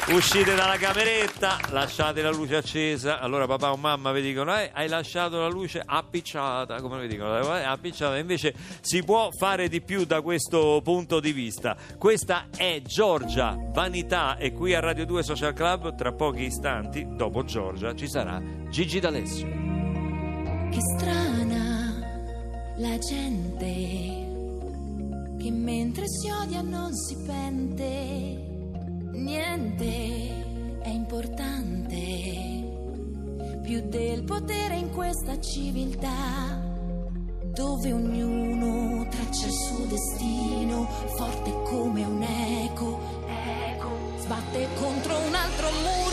uscite 0.08 0.54
dalla 0.54 0.76
cameretta, 0.76 1.58
lasciate 1.70 2.20
la 2.20 2.30
luce 2.30 2.56
accesa, 2.56 3.20
allora 3.20 3.46
papà 3.46 3.72
o 3.72 3.76
mamma 3.76 4.12
vi 4.12 4.20
dicono 4.20 4.54
"Eh, 4.54 4.70
hai 4.74 4.86
lasciato 4.86 5.40
la 5.40 5.48
luce 5.48 5.82
appicciata, 5.84 6.80
come 6.82 7.00
vi 7.00 7.08
dicono, 7.08 7.56
"Eh, 7.56 7.62
appicciata, 7.62 8.18
invece 8.18 8.54
si 8.80 9.02
può 9.02 9.30
fare 9.30 9.68
di 9.68 9.80
più 9.80 10.04
da 10.04 10.20
questo 10.20 10.80
punto 10.84 11.20
di 11.20 11.32
vista. 11.32 11.74
Questa 11.98 12.48
è 12.54 12.82
Giorgia 12.84 13.56
Vanità 13.72 14.36
e 14.36 14.52
qui 14.52 14.74
a 14.74 14.80
Radio 14.80 15.06
2 15.06 15.22
Social 15.22 15.54
Club 15.54 15.94
tra 15.94 16.12
pochi 16.12 16.42
istanti, 16.42 17.06
dopo 17.08 17.44
Giorgia, 17.44 17.94
ci 17.94 18.08
sarà 18.08 18.38
Gigi 18.68 19.00
D'Alessio. 19.00 19.46
Che 20.70 20.80
strana 20.96 21.83
la 22.76 22.98
gente 22.98 24.32
che 25.38 25.50
mentre 25.50 26.08
si 26.08 26.28
odia 26.30 26.62
non 26.62 26.92
si 26.94 27.16
pente, 27.24 27.86
niente 29.12 30.80
è 30.80 30.88
importante 30.88 32.42
più 33.62 33.80
del 33.88 34.24
potere 34.24 34.76
in 34.76 34.90
questa 34.90 35.40
civiltà 35.40 36.62
dove 37.54 37.92
ognuno 37.92 39.06
traccia 39.08 39.46
il 39.46 39.52
suo 39.52 39.84
destino 39.86 40.86
forte 41.16 41.52
come 41.64 42.04
un 42.04 42.22
eco, 42.22 43.00
eco. 43.28 43.88
Sbatte 44.18 44.66
contro 44.74 45.18
un 45.18 45.34
altro 45.34 45.70
muro. 45.70 46.03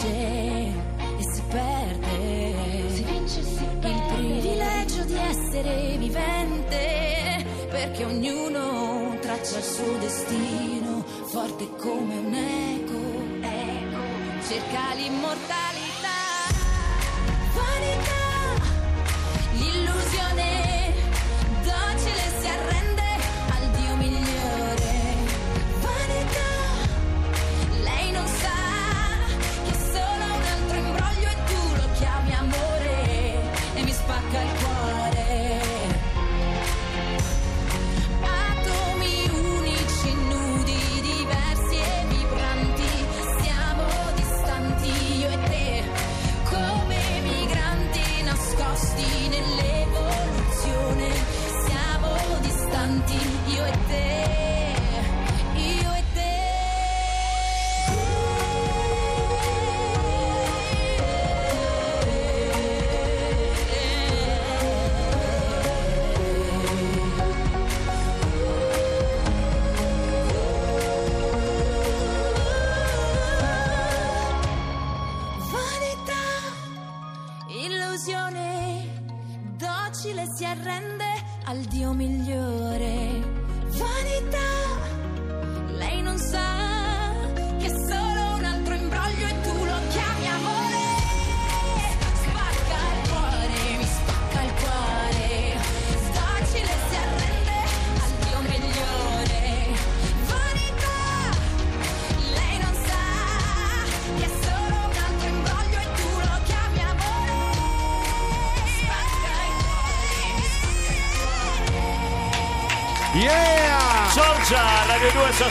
Vince 0.00 0.72
e 1.18 1.22
si 1.22 1.42
perde. 1.48 2.88
Si 2.94 3.02
vince 3.02 3.40
e 3.40 3.42
si 3.42 3.64
perde. 3.80 3.88
il 3.88 4.02
privilegio 4.14 5.04
di 5.04 5.16
essere 5.16 5.96
vivente 5.98 7.44
perché 7.68 8.04
ognuno 8.04 9.16
traccia 9.20 9.58
il 9.58 9.64
suo 9.64 9.96
destino 9.98 11.04
forte 11.26 11.68
come 11.76 12.18
un 12.18 12.34
eco. 12.34 13.46
Eco. 13.46 14.48
Cerca 14.48 14.94
l'immortalità 14.94 15.79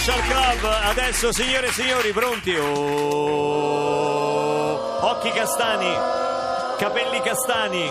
Social 0.09 0.23
Club. 0.23 0.65
Adesso, 0.89 1.31
signore 1.31 1.67
e 1.67 1.71
signori, 1.71 2.11
pronti? 2.11 2.55
Oh. 2.55 3.77
Occhi 5.01 5.29
castani, 5.29 5.93
capelli 6.79 7.21
castani, 7.21 7.87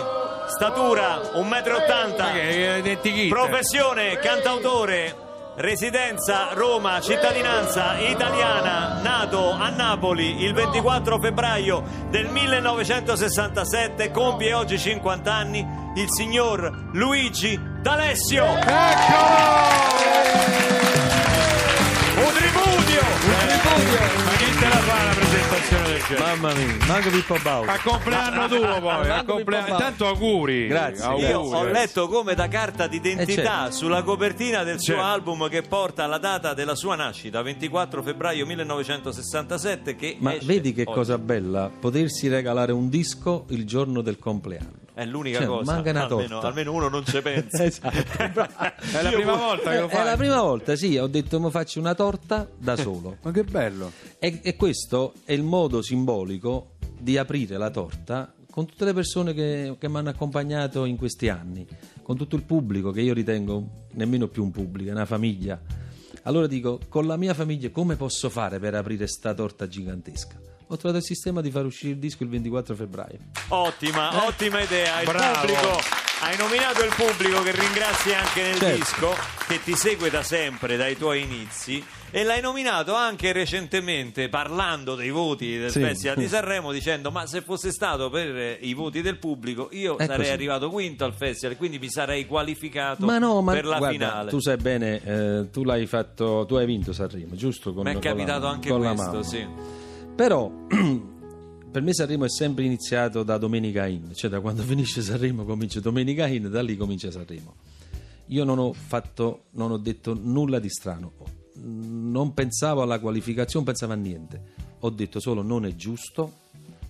statura 0.47 1.21
1,80 1.33 1.43
Ma 1.43 1.63
m, 1.63 2.35
è 2.35 2.75
identichita? 2.79 3.33
professione 3.33 4.17
cantautore, 4.17 5.15
residenza 5.55 6.49
Roma, 6.51 6.99
cittadinanza 6.99 7.97
italiana, 7.97 8.99
nato 9.01 9.51
a 9.51 9.69
Napoli 9.69 10.43
il 10.43 10.53
24 10.53 11.19
febbraio 11.19 11.83
del 12.09 12.27
1967, 12.27 14.11
compie 14.11 14.53
oggi 14.53 14.77
50 14.77 15.33
anni, 15.33 15.65
il 15.95 16.07
signor 16.09 16.89
Luigi 16.91 17.57
D'Alessio. 17.81 18.45
Un 22.53 22.83
tripudio! 22.85 23.01
Ma 24.25 24.31
chi 24.37 24.57
te 24.57 24.67
la 24.67 24.75
fa 24.77 25.03
la 25.03 25.11
presentazione 25.13 25.87
del 25.87 26.01
genere? 26.03 26.35
Mamma 26.35 26.53
mia, 26.53 26.85
manco 26.87 27.09
Pippo 27.09 27.37
Baudo. 27.41 27.71
A 27.71 27.79
compleanno 27.83 28.47
tuo 28.47 28.59
poi, 28.59 28.89
a 28.89 29.07
Manco 29.07 29.33
compleanno. 29.33 29.35
Pippo 29.35 29.51
Baudo. 29.51 29.71
Intanto 29.73 30.07
auguri. 30.07 30.67
Grazie. 30.67 31.03
Auguri. 31.05 31.27
Io 31.27 31.39
ho 31.39 31.63
letto 31.65 32.07
come 32.07 32.33
da 32.35 32.47
carta 32.47 32.87
d'identità 32.87 33.31
Eh, 33.31 33.45
certo. 33.65 33.71
sulla 33.75 34.01
copertina 34.03 34.63
del 34.63 34.79
suo 34.79 34.95
Certo. 34.95 35.07
album 35.09 35.47
che 35.49 35.61
porta 35.61 36.05
la 36.07 36.17
data 36.17 36.53
della 36.53 36.75
sua 36.75 36.95
nascita, 36.95 37.41
24 37.41 38.01
febbraio 38.01 38.45
1967, 38.45 39.95
che 39.95 40.17
Ma 40.19 40.33
esce 40.33 40.45
vedi 40.45 40.73
che 40.73 40.83
oggi. 40.85 40.93
cosa 40.93 41.17
bella, 41.17 41.69
potersi 41.79 42.27
regalare 42.27 42.71
un 42.71 42.89
disco 42.89 43.45
il 43.49 43.65
giorno 43.65 44.01
del 44.01 44.17
compleanno. 44.17 44.77
È 44.99 45.05
l'unica 45.05 45.37
Cioè, 45.37 45.47
cosa. 45.47 45.71
manca 45.73 45.91
una 45.91 46.03
almeno, 46.03 46.27
torta. 46.27 46.47
almeno 46.47 46.73
uno 46.73 46.89
non 46.89 47.05
ci 47.07 47.21
pensa. 47.21 47.63
Esatto. 47.63 47.95
È 48.97 49.01
la 49.01 49.11
prima 49.11 49.33
volta 49.35 49.71
che 49.71 49.79
lo 49.79 49.85
È 49.85 49.89
fai. 49.89 50.05
la 50.05 50.17
prima 50.17 50.41
volta, 50.41 50.75
sì, 50.75 50.97
ho 50.97 51.07
detto 51.07 51.39
mi 51.39 51.49
faccio 51.51 51.79
una 51.79 51.95
torta 51.95 52.45
da 52.57 52.75
solo. 52.75 53.15
Ma 53.23 53.31
che 53.31 53.43
bello. 53.45 53.91
E, 54.19 54.39
e 54.43 54.55
questo 54.57 55.13
è 55.23 55.31
il 55.31 55.43
modo 55.43 55.81
simbolico 55.81 56.71
di 56.99 57.17
aprire 57.17 57.57
la 57.57 57.69
torta 57.69 58.33
con 58.51 58.65
tutte 58.65 58.83
le 58.83 58.93
persone 58.93 59.33
che, 59.33 59.77
che 59.79 59.87
mi 59.87 59.97
hanno 59.97 60.09
accompagnato 60.09 60.83
in 60.83 60.97
questi 60.97 61.29
anni, 61.29 61.65
con 62.01 62.17
tutto 62.17 62.35
il 62.35 62.43
pubblico 62.43 62.91
che 62.91 62.99
io 62.99 63.13
ritengo 63.13 63.85
nemmeno 63.93 64.27
più 64.27 64.43
un 64.43 64.51
pubblico, 64.51 64.89
è 64.89 64.91
una 64.93 65.05
famiglia. 65.05 65.57
Allora 66.23 66.45
dico, 66.47 66.79
con 66.89 67.07
la 67.07 67.15
mia 67.15 67.33
famiglia 67.33 67.69
come 67.69 67.95
posso 67.95 68.29
fare 68.29 68.59
per 68.59 68.73
aprire 68.75 69.07
sta 69.07 69.33
torta 69.33 69.65
gigantesca? 69.65 70.37
Ho 70.71 70.77
trovato 70.77 70.97
il 70.99 71.03
sistema 71.03 71.41
di 71.41 71.49
far 71.49 71.65
uscire 71.65 71.93
il 71.93 71.97
disco 71.97 72.21
il 72.21 72.29
24 72.29 72.75
febbraio. 72.75 73.17
Ottima, 73.47 74.25
ottima 74.27 74.61
idea. 74.61 74.99
Il 75.01 75.07
Bravo. 75.07 75.39
pubblico, 75.39 75.79
hai 76.21 76.37
nominato 76.37 76.83
il 76.83 76.93
pubblico 76.95 77.41
che 77.41 77.51
ringrazi 77.53 78.13
anche 78.13 78.41
nel 78.43 78.57
Certo. 78.59 78.75
disco, 78.75 79.15
che 79.47 79.63
ti 79.63 79.75
segue 79.75 80.11
da 80.11 80.21
sempre, 80.21 80.77
dai 80.77 80.95
tuoi 80.95 81.23
inizi. 81.23 81.83
E 82.11 82.23
l'hai 82.23 82.39
nominato 82.41 82.93
anche 82.93 83.31
recentemente 83.31 84.29
parlando 84.29 84.93
dei 84.93 85.09
voti 85.09 85.57
del 85.57 85.71
Sì. 85.71 85.79
Festival 85.79 86.17
di 86.17 86.27
Sanremo 86.29 86.71
dicendo 86.71 87.09
ma 87.09 87.25
se 87.25 87.41
fosse 87.41 87.71
stato 87.71 88.11
per 88.11 88.35
eh, 88.35 88.57
i 88.61 88.73
voti 88.75 89.01
del 89.01 89.17
pubblico 89.17 89.69
io 89.71 89.95
È 89.97 90.05
sarei 90.05 90.17
così. 90.17 90.29
arrivato 90.31 90.69
quinto 90.69 91.03
al 91.03 91.13
festival 91.15 91.55
quindi 91.57 91.77
mi 91.79 91.89
sarei 91.89 92.25
qualificato 92.27 93.05
Ma 93.05 93.17
no, 93.17 93.41
ma 93.41 93.53
per 93.53 93.65
la 93.65 93.77
guarda, 93.77 93.91
finale. 94.07 94.29
tu 94.29 94.39
sai 94.39 94.57
bene, 94.57 95.01
eh, 95.03 95.49
tu 95.51 95.63
l'hai 95.63 95.85
fatto, 95.87 96.45
tu 96.47 96.55
hai 96.55 96.65
vinto 96.67 96.93
Sanremo, 96.93 97.35
giusto? 97.35 97.73
Con, 97.73 97.83
Mi 97.85 97.89
è 97.89 97.93
con 97.93 98.01
la- 98.03 98.09
capitato 98.09 98.45
anche 98.47 98.69
questo, 98.71 99.23
sì. 99.23 99.47
Però 100.19 100.51
per 101.71 101.81
me 101.81 101.93
Sanremo 101.93 102.25
è 102.25 102.29
sempre 102.29 102.65
iniziato 102.65 103.23
da 103.23 103.37
Domenica 103.37 103.87
In, 103.87 104.13
cioè 104.13 104.29
da 104.29 104.41
quando 104.41 104.63
finisce 104.67 105.01
Sanremo 105.01 105.45
comincia 105.45 105.79
Domenica 105.79 106.27
In, 106.27 106.49
da 106.49 106.61
lì 106.61 106.75
comincia 106.75 107.09
Sanremo. 107.09 107.55
Io 108.25 108.43
non 108.43 108.59
ho 108.59 108.73
fatto, 108.73 109.45
non 109.51 109.71
ho 109.71 109.77
detto 109.77 110.13
nulla 110.13 110.59
di 110.59 110.69
strano, 110.69 111.13
non 111.53 112.33
pensavo 112.33 112.81
alla 112.81 112.99
qualificazione, 112.99 113.63
pensavo 113.63 113.93
a 113.93 113.95
niente. 113.95 114.43
Ho 114.79 114.89
detto 114.89 115.21
solo 115.21 115.41
non 115.41 115.65
è 115.65 115.73
giusto 115.75 116.33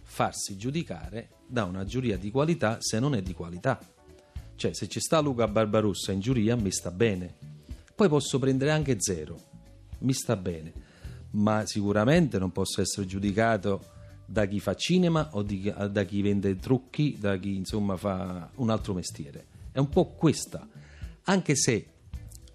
farsi 0.01 0.57
giudicare 0.57 1.29
da 1.45 1.65
una 1.65 1.86
giuria 1.86 2.17
di 2.17 2.31
qualità 2.31 2.77
se 2.79 2.98
non 2.98 3.13
è 3.13 3.21
di 3.21 3.36
qualità. 3.36 3.79
Cioè, 4.55 4.74
se 4.74 4.88
ci 4.88 5.00
sta 5.00 5.19
Luca 5.19 5.48
Barbarossa 5.48 6.12
in 6.12 6.19
giuria, 6.19 6.55
mi 6.55 6.71
sta 6.71 6.89
bene. 6.89 7.36
Poi 7.93 8.09
posso 8.09 8.39
prendere 8.39 8.71
anche 8.71 8.95
zero, 8.98 9.39
mi 10.00 10.13
sta 10.13 10.36
bene. 10.36 10.88
Ma 11.31 11.65
sicuramente 11.65 12.39
non 12.39 12.51
posso 12.51 12.81
essere 12.81 13.05
giudicato 13.05 13.98
da 14.25 14.45
chi 14.45 14.59
fa 14.59 14.75
cinema 14.75 15.29
o 15.33 15.41
di- 15.41 15.74
da 15.89 16.03
chi 16.03 16.21
vende 16.21 16.55
trucchi, 16.57 17.17
da 17.19 17.38
chi 17.38 17.55
insomma 17.55 17.98
fa 17.98 18.50
un 18.55 18.69
altro 18.69 18.93
mestiere. 18.93 19.45
È 19.71 19.79
un 19.79 19.89
po' 19.89 20.13
questa. 20.15 20.67
Anche 21.24 21.55
se 21.55 21.86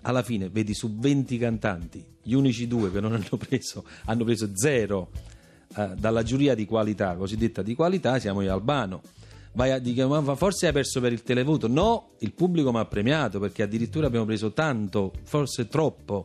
alla 0.02 0.22
fine 0.22 0.48
vedi 0.48 0.74
su 0.74 0.96
20 0.98 1.38
cantanti, 1.38 2.04
gli 2.22 2.34
unici 2.34 2.66
due 2.66 2.90
che 2.90 3.00
non 3.00 3.12
hanno 3.12 3.36
preso, 3.36 3.84
hanno 4.04 4.24
preso 4.24 4.50
zero 4.54 5.10
eh, 5.76 5.94
dalla 5.96 6.22
giuria 6.22 6.54
di 6.54 6.64
qualità, 6.64 7.14
cosiddetta 7.16 7.62
di 7.62 7.74
qualità, 7.74 8.18
siamo 8.18 8.40
io 8.42 8.52
Albano. 8.52 9.02
Vai 9.52 9.70
a 9.70 9.78
dire, 9.78 10.04
ma 10.06 10.34
forse 10.34 10.66
hai 10.66 10.72
perso 10.72 11.00
per 11.00 11.12
il 11.12 11.22
televoto. 11.22 11.68
No, 11.68 12.10
il 12.18 12.32
pubblico 12.32 12.72
mi 12.72 12.78
ha 12.78 12.84
premiato 12.84 13.38
perché 13.38 13.62
addirittura 13.62 14.06
abbiamo 14.08 14.24
preso 14.24 14.52
tanto, 14.52 15.12
forse 15.22 15.68
troppo 15.68 16.24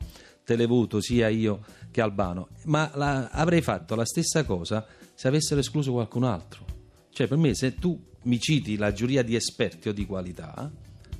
televoto, 0.49 0.99
sia 0.99 1.27
io 1.27 1.63
che 1.91 2.01
Albano. 2.01 2.49
Ma 2.65 2.89
la- 2.95 3.29
avrei 3.29 3.61
fatto 3.61 3.93
la 3.93 4.05
stessa 4.05 4.43
cosa 4.43 4.83
se 5.13 5.27
avessero 5.27 5.59
escluso 5.59 5.91
qualcun 5.91 6.23
altro. 6.23 6.65
Cioè, 7.11 7.27
per 7.27 7.37
me, 7.37 7.53
se 7.53 7.75
tu 7.75 8.01
mi 8.23 8.39
citi 8.39 8.75
la 8.75 8.91
giuria 8.91 9.21
di 9.21 9.35
esperti 9.35 9.89
o 9.89 9.93
di 9.93 10.07
qualità, 10.07 10.71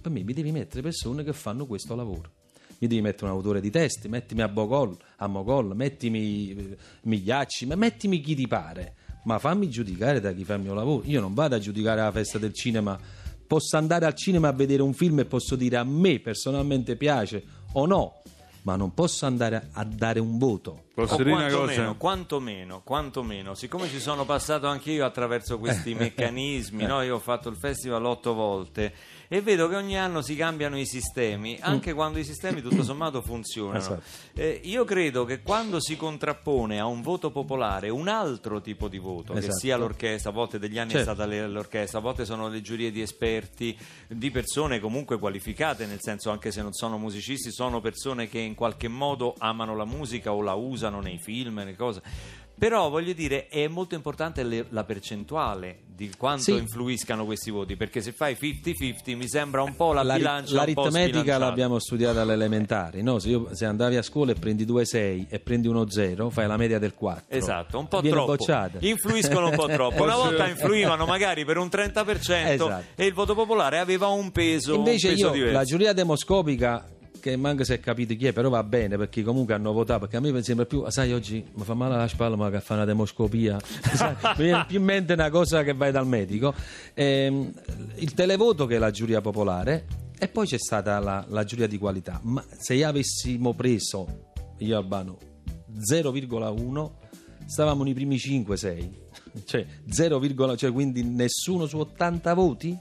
per 0.02 0.12
me 0.12 0.24
mi 0.24 0.34
devi 0.34 0.52
mettere 0.52 0.82
persone 0.82 1.24
che 1.24 1.34
fanno 1.34 1.68
questo 1.68 1.96
lavoro. 1.96 2.32
Mi 2.80 2.88
devi 2.88 3.02
mettere 3.02 3.26
un 3.26 3.38
autore 3.38 3.62
di 3.62 3.70
testi, 3.70 4.08
mettimi 4.08 4.42
a 4.42 4.48
Bogol, 4.48 4.98
a 5.18 5.28
Mogol, 5.28 5.76
mettimi 5.76 6.52
eh, 6.52 6.78
Migliacci, 7.04 7.68
ma 7.68 7.76
mettimi 7.76 8.22
chi 8.22 8.34
ti 8.34 8.48
pare, 8.48 8.96
ma 9.26 9.38
fammi 9.38 9.70
giudicare 9.70 10.20
da 10.20 10.32
chi 10.32 10.44
fa 10.44 10.56
il 10.56 10.62
mio 10.62 10.74
lavoro. 10.74 11.04
Io 11.06 11.20
non 11.20 11.36
vado 11.36 11.56
a 11.56 11.60
giudicare 11.60 12.02
la 12.02 12.12
festa 12.12 12.40
del 12.40 12.54
cinema, 12.54 12.98
posso 13.46 13.78
andare 13.78 14.06
al 14.06 14.16
cinema 14.16 14.48
a 14.48 14.54
vedere 14.54 14.82
un 14.82 14.94
film 14.94 15.20
e 15.20 15.26
posso 15.26 15.56
dire 15.56 15.76
a 15.78 15.84
me 15.84 16.20
personalmente 16.20 16.96
piace 16.96 17.44
o 17.74 17.86
no, 17.86 18.19
ma 18.64 18.76
non 18.76 18.94
posso 18.94 19.26
andare 19.26 19.70
a 19.74 19.84
dare 19.84 20.20
un 20.20 20.38
voto. 20.38 20.84
Posso 20.94 21.14
O 21.14 21.18
dire 21.18 21.32
una 21.32 21.42
quantomeno, 21.48 21.84
cosa? 21.86 21.98
quantomeno, 21.98 22.82
quantomeno, 22.84 23.54
siccome 23.56 23.88
ci 23.88 24.00
sono 24.00 24.26
passato 24.26 24.68
anche 24.68 24.92
io 24.92 25.06
attraverso 25.06 25.58
questi 25.60 25.94
meccanismi, 25.96 26.86
no? 26.86 27.02
io 27.02 27.16
ho 27.16 27.20
fatto 27.20 27.50
il 27.50 27.56
festival 27.56 28.06
otto 28.06 28.34
volte 28.34 28.94
e 29.32 29.42
vedo 29.42 29.70
che 29.70 29.76
ogni 29.76 29.96
anno 29.96 30.24
si 30.24 30.36
cambiano 30.36 30.76
i 30.78 30.88
sistemi, 30.88 31.56
anche 31.62 31.94
quando 31.94 32.18
i 32.18 32.24
sistemi 32.24 32.62
tutto 32.64 32.82
sommato 32.84 33.22
funzionano. 33.22 33.78
Esatto. 33.78 34.02
Eh, 34.34 34.60
io 34.64 34.84
credo 34.86 35.24
che 35.24 35.42
quando 35.44 35.80
si 35.80 35.96
contrappone 35.96 36.80
a 36.80 36.88
un 36.88 37.02
voto 37.04 37.30
popolare 37.30 37.90
un 37.90 38.08
altro 38.08 38.60
tipo 38.60 38.88
di 38.88 38.98
voto, 38.98 39.34
che 39.34 39.40
Esatto. 39.40 39.58
sia 39.60 39.78
l'orchestra, 39.78 40.32
a 40.32 40.34
volte 40.34 40.58
degli 40.58 40.80
anni 40.80 40.92
Certo. 40.94 41.12
è 41.12 41.14
stata 41.14 41.46
l'orchestra, 41.48 42.00
a 42.00 42.02
volte 42.02 42.26
sono 42.26 42.48
le 42.48 42.62
giurie 42.62 42.92
di 42.92 43.02
esperti, 43.02 43.78
di 44.08 44.32
persone 44.32 44.80
comunque 44.80 45.20
qualificate, 45.20 45.86
nel 45.86 46.00
senso 46.02 46.32
anche 46.32 46.52
se 46.52 46.64
non 46.64 46.74
sono 46.74 46.98
musicisti, 46.98 47.52
sono 47.52 47.80
persone 47.82 48.28
che 48.28 48.40
in 48.40 48.56
qualche 48.56 48.88
modo 48.88 49.36
amano 49.38 49.76
la 49.76 49.86
musica 49.86 50.34
o 50.34 50.42
la 50.42 50.56
usano 50.56 51.02
nei 51.02 51.20
film, 51.20 51.54
nelle 51.56 51.76
cose. 51.76 52.02
Però 52.60 52.90
voglio 52.90 53.14
dire, 53.14 53.48
è 53.48 53.68
molto 53.68 53.96
importante 53.96 54.44
le- 54.44 54.66
la 54.70 54.84
percentuale 54.84 55.84
di 56.00 56.12
quanto 56.18 56.44
Sì. 56.44 56.52
influiscano 56.56 57.26
questi 57.26 57.52
voti, 57.52 57.76
perché 57.76 58.02
se 58.02 58.12
fai 58.12 58.36
50-50 58.36 59.16
mi 59.18 59.28
sembra 59.28 59.64
un 59.64 59.76
po' 59.76 59.92
la, 59.94 60.04
La 60.04 60.14
ri- 60.14 60.20
bilancia 60.20 60.52
un 60.52 60.74
po' 60.74 60.82
l'aritmetica 60.84 61.08
sbilanciata. 61.10 61.46
l'abbiamo 61.46 61.80
studiata 61.80 62.22
alle 62.22 62.34
elementari, 62.34 63.02
no? 63.02 63.20
se, 63.20 63.30
io- 63.30 63.50
se 63.54 63.66
andavi 63.66 63.96
a 63.98 64.02
scuola 64.02 64.32
e 64.32 64.36
prendi 64.36 64.66
2,6 64.66 65.26
e 65.30 65.40
prendi 65.40 65.68
1,0 65.68 66.30
fai 66.30 66.48
la 66.48 66.58
media 66.58 66.80
del 66.80 66.94
4. 66.94 67.26
Esatto, 67.38 67.80
un 67.80 67.88
po' 67.88 68.02
troppo. 68.02 68.26
bocciata. 68.36 68.78
Influiscono 68.82 69.50
un 69.50 69.56
po' 69.56 69.68
troppo. 69.72 70.04
Una 70.04 70.16
volta 70.16 70.48
influivano 70.48 71.06
magari 71.06 71.44
per 71.46 71.58
un 71.58 71.68
30% 71.68 72.52
Esatto. 72.52 72.84
e 72.96 73.06
il 73.06 73.14
voto 73.14 73.36
popolare 73.36 73.80
aveva 73.80 74.08
un 74.08 74.32
peso, 74.32 74.76
Invece 74.76 75.08
un 75.08 75.14
peso 75.16 75.26
io, 75.28 75.32
diverso. 75.34 75.54
la 75.58 75.64
giuria 75.64 75.94
demoscopica, 75.94 76.86
che 77.20 77.36
manca 77.36 77.64
se 77.64 77.80
capite 77.80 78.16
chi 78.16 78.28
è, 78.28 78.34
però 78.34 78.50
va 78.50 78.64
bene 78.64 78.98
perché 78.98 79.24
comunque 79.24 79.54
hanno 79.54 79.72
votato, 79.72 80.02
perché 80.02 80.18
a 80.18 80.20
me 80.20 80.42
sembra 80.44 80.66
più, 80.66 80.84
sai 80.90 81.14
oggi 81.14 81.44
mi 81.54 81.64
fa 81.64 81.74
male 81.74 81.96
la 81.96 82.08
spalla 82.08 82.36
ma 82.36 82.50
che 82.50 82.60
fa 82.62 82.76
una 82.76 82.86
demoscopia, 82.86 83.58
Sai, 83.94 84.16
mi 84.38 84.44
viene 84.44 84.66
più 84.68 84.80
in 84.80 84.86
mente 84.86 85.14
una 85.14 85.30
cosa 85.30 85.64
che 85.64 85.74
vai 85.74 85.92
dal 85.92 86.08
medico, 86.08 86.54
Ehm, 86.94 87.52
il 87.96 88.14
televoto 88.14 88.66
che 88.66 88.76
è 88.76 88.78
la 88.78 88.92
giuria 88.92 89.22
popolare 89.22 89.86
e 90.18 90.28
poi 90.28 90.46
c'è 90.46 90.58
stata 90.58 91.00
la, 91.00 91.26
la 91.30 91.44
giuria 91.44 91.68
di 91.68 91.78
qualità, 91.78 92.20
ma 92.24 92.44
se 92.58 92.74
io 92.74 92.88
avessimo 92.88 93.54
preso, 93.54 94.32
io 94.58 94.78
Albano, 94.78 95.18
0,1 95.78 96.92
stavamo 97.46 97.84
nei 97.84 97.94
primi 97.94 98.18
5-6, 98.18 98.90
cioè 99.46 99.66
0, 99.88 100.56
cioè 100.58 100.72
quindi 100.72 101.04
nessuno 101.04 101.66
su 101.68 101.78
80 101.78 102.34
voti? 102.34 102.78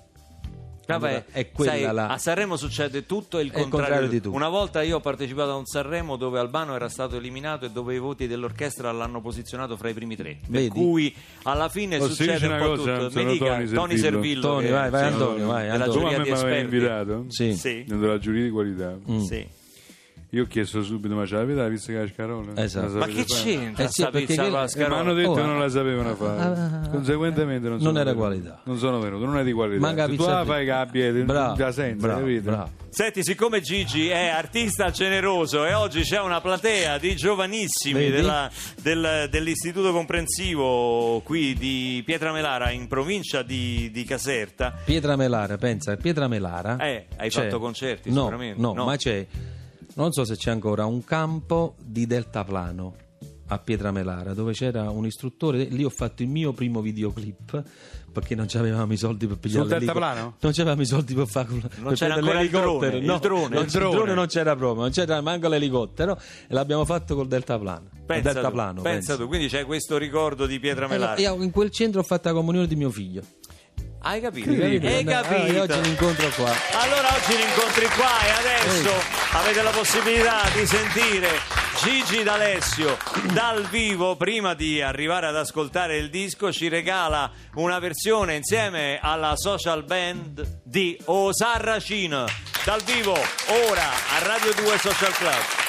Vabbè, 0.88 1.24
è 1.32 1.50
quella 1.52 1.70
sai, 1.72 1.82
la- 1.92 2.08
A 2.08 2.18
Sanremo 2.18 2.56
succede 2.56 3.04
tutto 3.04 3.38
e 3.38 3.42
il 3.42 3.50
È 3.50 3.56
il 3.56 3.60
contrario, 3.62 3.84
contrario 3.86 4.08
di 4.08 4.20
tutto. 4.22 4.34
Una 4.36 4.48
volta 4.48 4.82
io 4.82 4.96
ho 4.96 5.00
partecipato 5.00 5.50
a 5.50 5.56
un 5.56 5.66
Sanremo 5.66 6.16
dove 6.16 6.38
Albano 6.38 6.74
era 6.74 6.88
stato 6.88 7.16
eliminato 7.16 7.66
e 7.66 7.70
dove 7.70 7.94
i 7.94 7.98
voti 7.98 8.26
dell'orchestra 8.26 8.90
l'hanno 8.90 9.20
posizionato 9.20 9.76
fra 9.76 9.90
i 9.90 9.94
primi 9.94 10.16
tre. 10.16 10.38
Vedi? 10.48 10.68
Per 10.68 10.76
cui 10.78 11.14
alla 11.42 11.68
fine 11.68 11.98
Posso 11.98 12.14
succede 12.14 12.38
dirci 12.38 12.46
un 12.46 12.58
po' 12.58 12.66
cosa? 12.76 12.98
tutto. 12.98 13.22
Mi 13.22 13.32
dica, 13.32 13.44
Tony 13.54 13.68
Tony 13.70 13.98
Servillo. 13.98 14.40
Tony, 14.40 14.68
vai, 14.70 14.90
vai, 14.90 15.00
sì, 15.06 15.12
Antonio, 15.12 15.46
vai, 15.46 15.70
della 15.70 15.84
Antonio. 15.84 15.92
Tu 15.92 15.98
a 16.06 16.08
giuria 16.10 16.22
di 16.24 16.30
esperti. 16.30 16.64
invitato 16.74 17.24
Sì. 17.28 17.54
Sì. 17.56 17.84
della 17.86 18.18
giuria 18.18 18.42
di 18.44 18.50
qualità 18.50 18.96
Mm. 19.10 19.18
Sì. 19.20 19.46
Io 20.32 20.42
ho 20.42 20.46
chiesto 20.46 20.82
subito, 20.82 21.14
ma 21.14 21.24
ce 21.24 21.36
l'avete 21.36 21.58
la 21.62 21.68
pizza 21.68 21.90
con 21.90 22.02
la 22.02 22.08
scarola? 22.08 22.52
Esatto. 22.62 22.92
La 22.92 22.98
Ma 22.98 23.06
che 23.06 23.24
fare? 23.26 23.42
c'entra 23.42 23.84
Eh 23.84 23.86
sì, 23.86 23.92
sta 24.02 24.10
perché 24.10 24.26
pizza 24.26 24.42
che- 24.42 24.48
con 24.50 24.58
la 24.58 24.58
eh, 24.58 24.60
Eh, 24.60 24.60
ma 24.60 24.68
scarola? 24.68 25.00
hanno 25.00 25.14
detto 25.14 25.30
Oh, 25.30 25.34
che 25.34 25.40
non 25.42 25.58
la 25.58 25.68
sapevano 25.70 26.14
fare. 26.16 26.88
Conseguentemente 26.90 27.68
non 27.68 27.78
sono 27.78 27.90
Non 27.92 28.00
era 28.00 28.10
venuto. 28.10 28.26
qualità. 28.28 28.60
Non 28.64 28.78
sono 28.78 28.98
venuto, 29.00 29.24
non 29.24 29.38
è 29.38 29.44
di 29.44 29.52
qualità. 29.52 29.80
Manca 29.80 30.06
Se 30.06 30.16
tu 30.16 30.26
la 30.26 30.44
fai 30.44 30.64
che 30.66 30.70
abbia 30.70 31.12
Bravo, 31.12 31.56
da 31.56 31.72
senza, 31.72 32.06
bravo, 32.06 32.20
capito? 32.20 32.42
bravo. 32.42 32.70
Senti, 32.90 33.22
siccome 33.24 33.60
Gigi 33.62 34.08
è 34.08 34.26
artista 34.28 34.90
generoso 34.90 35.64
e 35.64 35.72
oggi 35.72 36.02
c'è 36.02 36.20
una 36.20 36.40
platea 36.42 36.98
di 36.98 37.14
giovanissimi 37.16 38.10
della- 38.10 38.50
del- 38.82 39.28
dell'istituto 39.30 39.92
comprensivo 39.92 41.20
qui 41.24 41.54
di 41.54 42.02
Pietramelara 42.04 42.70
in 42.70 42.86
provincia 42.86 43.42
di, 43.42 43.90
di 43.90 44.04
Caserta, 44.04 44.74
Pietra 44.84 45.16
Melara, 45.16 45.56
pensa, 45.56 45.96
Pietra 45.96 46.28
Melara. 46.28 46.76
Eh, 46.78 47.06
hai 47.16 47.30
c'è- 47.30 47.42
fatto 47.44 47.58
concerti 47.58 48.10
no, 48.10 48.20
sicuramente, 48.24 48.60
No, 48.60 48.72
no? 48.74 48.84
ma 48.84 48.96
c'è, 48.96 49.26
non 50.02 50.12
so 50.12 50.24
se 50.24 50.36
c'è 50.36 50.50
ancora, 50.50 50.84
un 50.86 51.04
campo 51.04 51.74
di 51.82 52.06
deltaplano 52.06 52.94
a 53.50 53.58
Pietra 53.58 53.90
Melara 53.90 54.34
dove 54.34 54.52
c'era 54.52 54.90
un 54.90 55.06
istruttore. 55.06 55.64
Lì 55.64 55.82
ho 55.84 55.88
fatto 55.90 56.22
il 56.22 56.28
mio 56.28 56.52
primo 56.52 56.80
videoclip 56.80 57.62
perché 58.12 58.34
non 58.34 58.46
avevamo 58.54 58.92
i 58.92 58.96
soldi 58.96 59.26
per 59.26 59.38
pigliare 59.38 59.68
Sul 59.68 59.78
deltaplano? 59.78 60.36
Non 60.40 60.52
c'avevamo 60.52 60.82
i 60.82 60.86
soldi 60.86 61.14
per 61.14 61.26
fare 61.26 61.46
per 61.46 61.92
c'era 61.94 62.14
ancora 62.14 62.40
il 62.40 62.50
l'elicottero. 62.50 62.90
drone, 62.98 63.06
no, 63.06 63.14
il 63.14 63.20
drone. 63.20 63.54
non- 63.54 63.64
Il 63.64 63.70
drone. 63.70 63.94
drone 63.96 64.14
non 64.14 64.26
c'era 64.26 64.56
proprio, 64.56 64.82
non 64.82 64.90
c'era 64.90 65.20
manco 65.20 65.48
l'elicottero 65.48 66.18
e 66.46 66.54
l'abbiamo 66.54 66.84
fatto 66.84 67.14
col 67.14 67.26
deltaplano. 67.26 67.88
Pensa, 68.06 68.28
tu, 68.28 68.34
deltaplano, 68.34 68.82
pensa 68.82 68.98
pensa. 69.08 69.16
tu, 69.16 69.28
quindi 69.28 69.48
c'è 69.48 69.64
questo 69.64 69.96
ricordo 69.96 70.46
di 70.46 70.58
Pietramelara. 70.60 71.14
Eh, 71.16 71.22
io 71.22 71.42
in 71.42 71.50
quel 71.50 71.70
centro 71.70 72.00
ho 72.00 72.04
fatto 72.04 72.28
la 72.28 72.34
comunione 72.34 72.66
di 72.66 72.76
mio 72.76 72.90
figlio. 72.90 73.22
Hai 74.00 74.20
capito? 74.20 74.50
Hai 74.50 74.76
Ah, 75.08 75.22
capito? 75.22 75.52
io 75.52 75.62
oggi 75.62 75.80
l'incontro 75.80 76.28
qua. 76.36 76.50
Allora 76.80 77.08
oggi 77.16 77.36
l'incontri 77.36 77.86
qua 77.96 78.26
e 78.26 78.30
adesso 78.30 79.17
avete 79.32 79.62
la 79.62 79.70
possibilità 79.70 80.48
di 80.54 80.66
sentire 80.66 81.28
Gigi 81.82 82.22
D'Alessio 82.22 82.96
dal 83.32 83.66
vivo. 83.68 84.16
Prima 84.16 84.54
di 84.54 84.80
arrivare 84.80 85.26
ad 85.26 85.36
ascoltare 85.36 85.96
il 85.96 86.10
disco 86.10 86.52
ci 86.52 86.68
regala 86.68 87.30
una 87.54 87.78
versione 87.78 88.34
insieme 88.34 88.98
alla 89.00 89.34
social 89.36 89.84
band 89.84 90.62
di 90.64 90.98
Osarracin. 91.04 92.24
Dal 92.64 92.82
vivo 92.82 93.12
ora 93.12 93.88
a 94.16 94.18
Radio 94.24 94.52
2 94.54 94.78
Social 94.78 95.12
Club. 95.12 95.67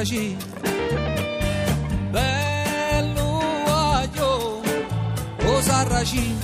Sarracino, 0.00 0.38
bello 2.10 3.40
aglio, 3.66 4.62
o 5.44 5.60
Sarracino, 5.60 6.38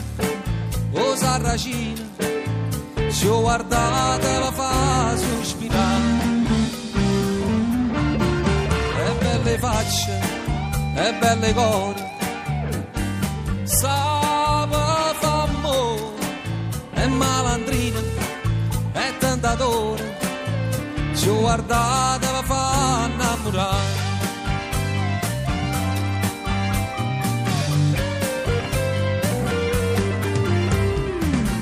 o 0.92 1.16
Sarracino, 1.16 2.02
se 3.08 3.28
ho 3.28 3.40
guardato 3.40 4.26
la 4.40 4.52
fa 4.52 5.16
sospirare. 5.16 6.02
E 8.98 9.14
belle 9.20 9.58
facce, 9.58 10.20
e 10.94 11.14
belle 11.14 11.54
core, 11.54 12.10
fa 13.64 14.68
amore, 15.44 16.12
e 16.92 17.06
malandrina, 17.06 18.00
e 18.92 19.16
tentatore 19.18 20.05
ci 21.26 21.32
ho 21.32 21.40
guardata 21.40 22.30
la 22.30 22.42
fa 22.42 23.08
innamorare 23.12 24.04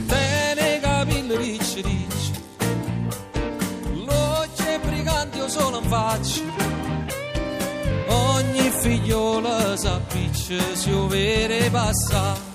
Tiene 0.07 0.75
i 0.75 0.81
capelli 0.81 1.37
ricci 1.37 1.81
ricci 1.81 2.33
L'occhio 4.05 4.67
è 4.67 4.79
brigante 4.81 5.39
io 5.39 5.49
solo 5.49 5.79
in 5.79 5.89
faccia. 5.89 6.43
Ogni 8.09 8.71
figliola 8.71 9.79
s'appiccia 9.79 10.75
si 10.75 10.91
lo 10.91 11.07
vede 11.07 11.71
passare 11.71 12.53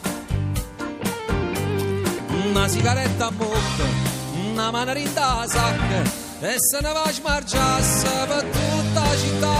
una 2.46 2.68
sigaretta 2.68 3.26
a 3.28 3.32
bocca, 3.32 3.84
una 4.52 4.70
manarina 4.70 5.40
a 5.40 5.48
sacca 5.48 6.29
e 6.42 6.56
se 6.58 6.80
ne 6.82 6.94
va 6.94 7.04
a 7.04 7.12
per 8.28 8.44
tutta 8.44 9.02
la 9.02 9.16
città. 9.18 9.58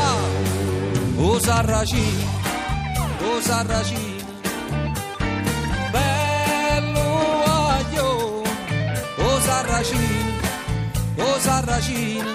O 1.18 1.40
Sarracino, 1.40 2.26
o 3.22 3.42
Sarracino, 3.42 4.26
bello 5.92 7.44
aglio, 7.44 8.44
o 9.18 9.42
Sarracino, 9.42 10.38
o 11.18 11.40
Sarracino, 11.40 12.30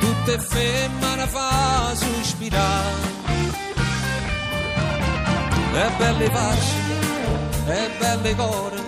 tutte 0.00 0.38
femmine 0.38 1.26
fa 1.26 1.94
sospirare. 1.94 3.14
E 5.74 5.90
belle 5.98 6.30
facce, 6.30 6.74
e 7.66 7.90
belle 7.98 8.34
core, 8.34 8.82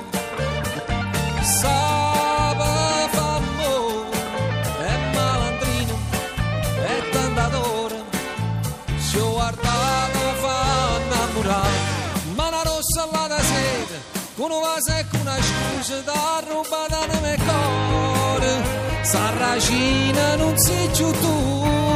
con 14.39 14.53
un 14.53 14.61
vaso 14.61 14.93
e 14.93 15.05
con 15.11 15.21
una 15.21 15.37
scusa 15.43 16.01
da 16.03 16.41
rubata 16.47 17.07
nel 17.07 17.23
mio 17.23 17.45
cuore, 17.45 19.03
Sarracina 19.03 20.37
non 20.37 20.57
sei 20.57 20.89
più 20.91 21.11
tu. 21.11 21.88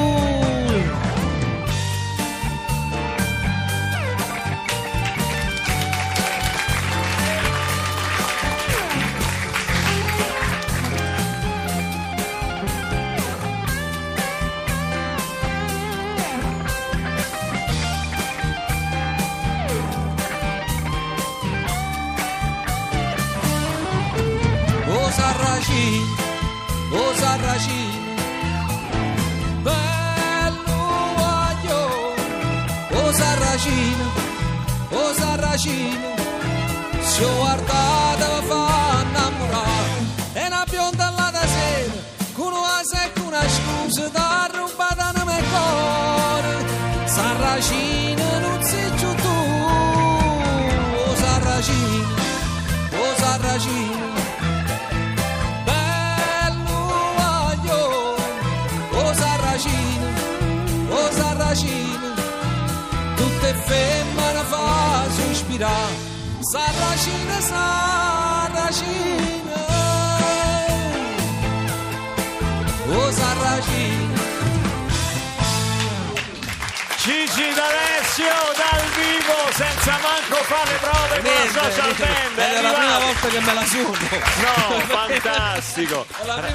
Senza 79.83 79.99
manco 79.99 80.37
fare 80.45 80.77
prove 80.77 81.21
con 81.23 81.62
la 81.62 81.71
social 81.71 81.85
niente. 81.87 82.05
band. 82.05 82.38
Ed 82.38 82.55
è 82.55 82.62
la 82.62 82.73
prima 82.73 82.99
volta 82.99 83.29
che 83.29 83.40
me 83.40 83.55
la 83.55 83.64
suono. 83.64 83.97
No, 84.42 84.81
fantastico. 84.87 86.07
È. 86.09 86.55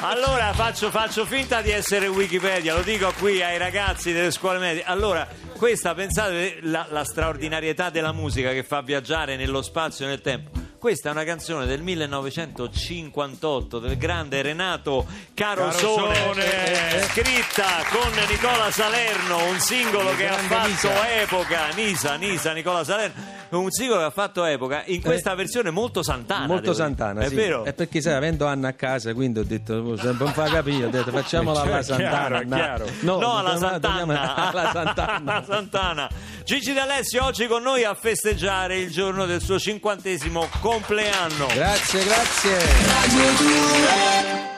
Allora 0.00 0.52
faccio, 0.52 0.90
faccio 0.90 1.24
finta 1.24 1.62
di 1.62 1.70
essere 1.70 2.06
Wikipedia, 2.06 2.74
lo 2.74 2.82
dico 2.82 3.12
qui 3.18 3.42
ai 3.42 3.56
ragazzi 3.56 4.12
delle 4.12 4.30
scuole 4.30 4.58
medie. 4.58 4.84
Allora, 4.84 5.26
questa 5.56 5.94
pensate 5.94 6.58
la, 6.62 6.86
la 6.90 7.04
straordinarietà 7.04 7.88
della 7.88 8.12
musica 8.12 8.52
che 8.52 8.62
fa 8.62 8.82
viaggiare 8.82 9.36
nello 9.36 9.62
spazio 9.62 10.04
e 10.04 10.08
nel 10.08 10.20
tempo. 10.20 10.55
Questa 10.78 11.08
è 11.08 11.12
una 11.12 11.24
canzone 11.24 11.64
del 11.66 11.80
1958 11.82 13.78
del 13.78 13.96
grande 13.96 14.42
Renato 14.42 15.06
Carosone, 15.34 16.14
Carosone. 16.14 17.02
scritta 17.08 17.64
con 17.90 18.12
Nicola 18.28 18.70
Salerno, 18.70 19.48
un 19.48 19.58
singolo 19.58 20.14
che 20.14 20.28
ha 20.28 20.34
fatto 20.34 20.68
Nisa. 20.68 21.10
epoca. 21.20 21.68
Nisa, 21.74 22.14
Nisa, 22.16 22.52
Nicola 22.52 22.84
Salerno, 22.84 23.35
un 23.50 23.70
singolo 23.70 24.00
che 24.00 24.06
ha 24.06 24.10
fatto 24.10 24.44
epoca 24.44 24.82
in 24.86 25.00
questa 25.00 25.34
versione 25.34 25.70
molto 25.70 26.02
santana. 26.02 26.44
Eh. 26.44 26.48
Molto 26.48 26.72
santana, 26.74 27.22
è 27.22 27.28
sì. 27.28 27.34
vero? 27.34 27.64
È 27.64 27.72
perché 27.72 28.00
sai, 28.00 28.14
avendo 28.14 28.46
Anna 28.46 28.68
a 28.68 28.72
casa, 28.72 29.14
quindi 29.14 29.38
ho 29.38 29.44
detto, 29.44 29.74
oh, 29.74 29.96
non 30.02 30.32
fa 30.32 30.44
capire, 30.50 30.86
ho 30.86 30.90
detto 30.90 31.10
facciamola 31.10 31.60
alla 31.62 31.82
Cioè, 31.82 31.96
chiaro, 31.96 32.36
Santana. 32.36 32.40
è 32.40 32.46
chiaro. 32.46 32.86
No, 33.00 33.36
alla 33.38 33.50
torniamo- 33.50 34.12
Sant'Anna. 34.12 34.34
alla 34.50 34.70
Sant'Anna. 34.72 35.32
Alla 35.32 35.44
Sant'Anna. 35.48 36.10
Gigi 36.44 36.72
D'Alessio 36.72 37.24
oggi 37.24 37.46
con 37.46 37.62
noi 37.62 37.84
a 37.84 37.94
festeggiare 37.94 38.78
il 38.78 38.90
giorno 38.90 39.26
del 39.26 39.40
suo 39.40 39.58
cinquantesimo 39.58 40.48
compleanno. 40.60 41.46
Grazie, 41.52 42.04
grazie. 42.04 42.56
Radio 42.56 43.22
2 43.38 44.55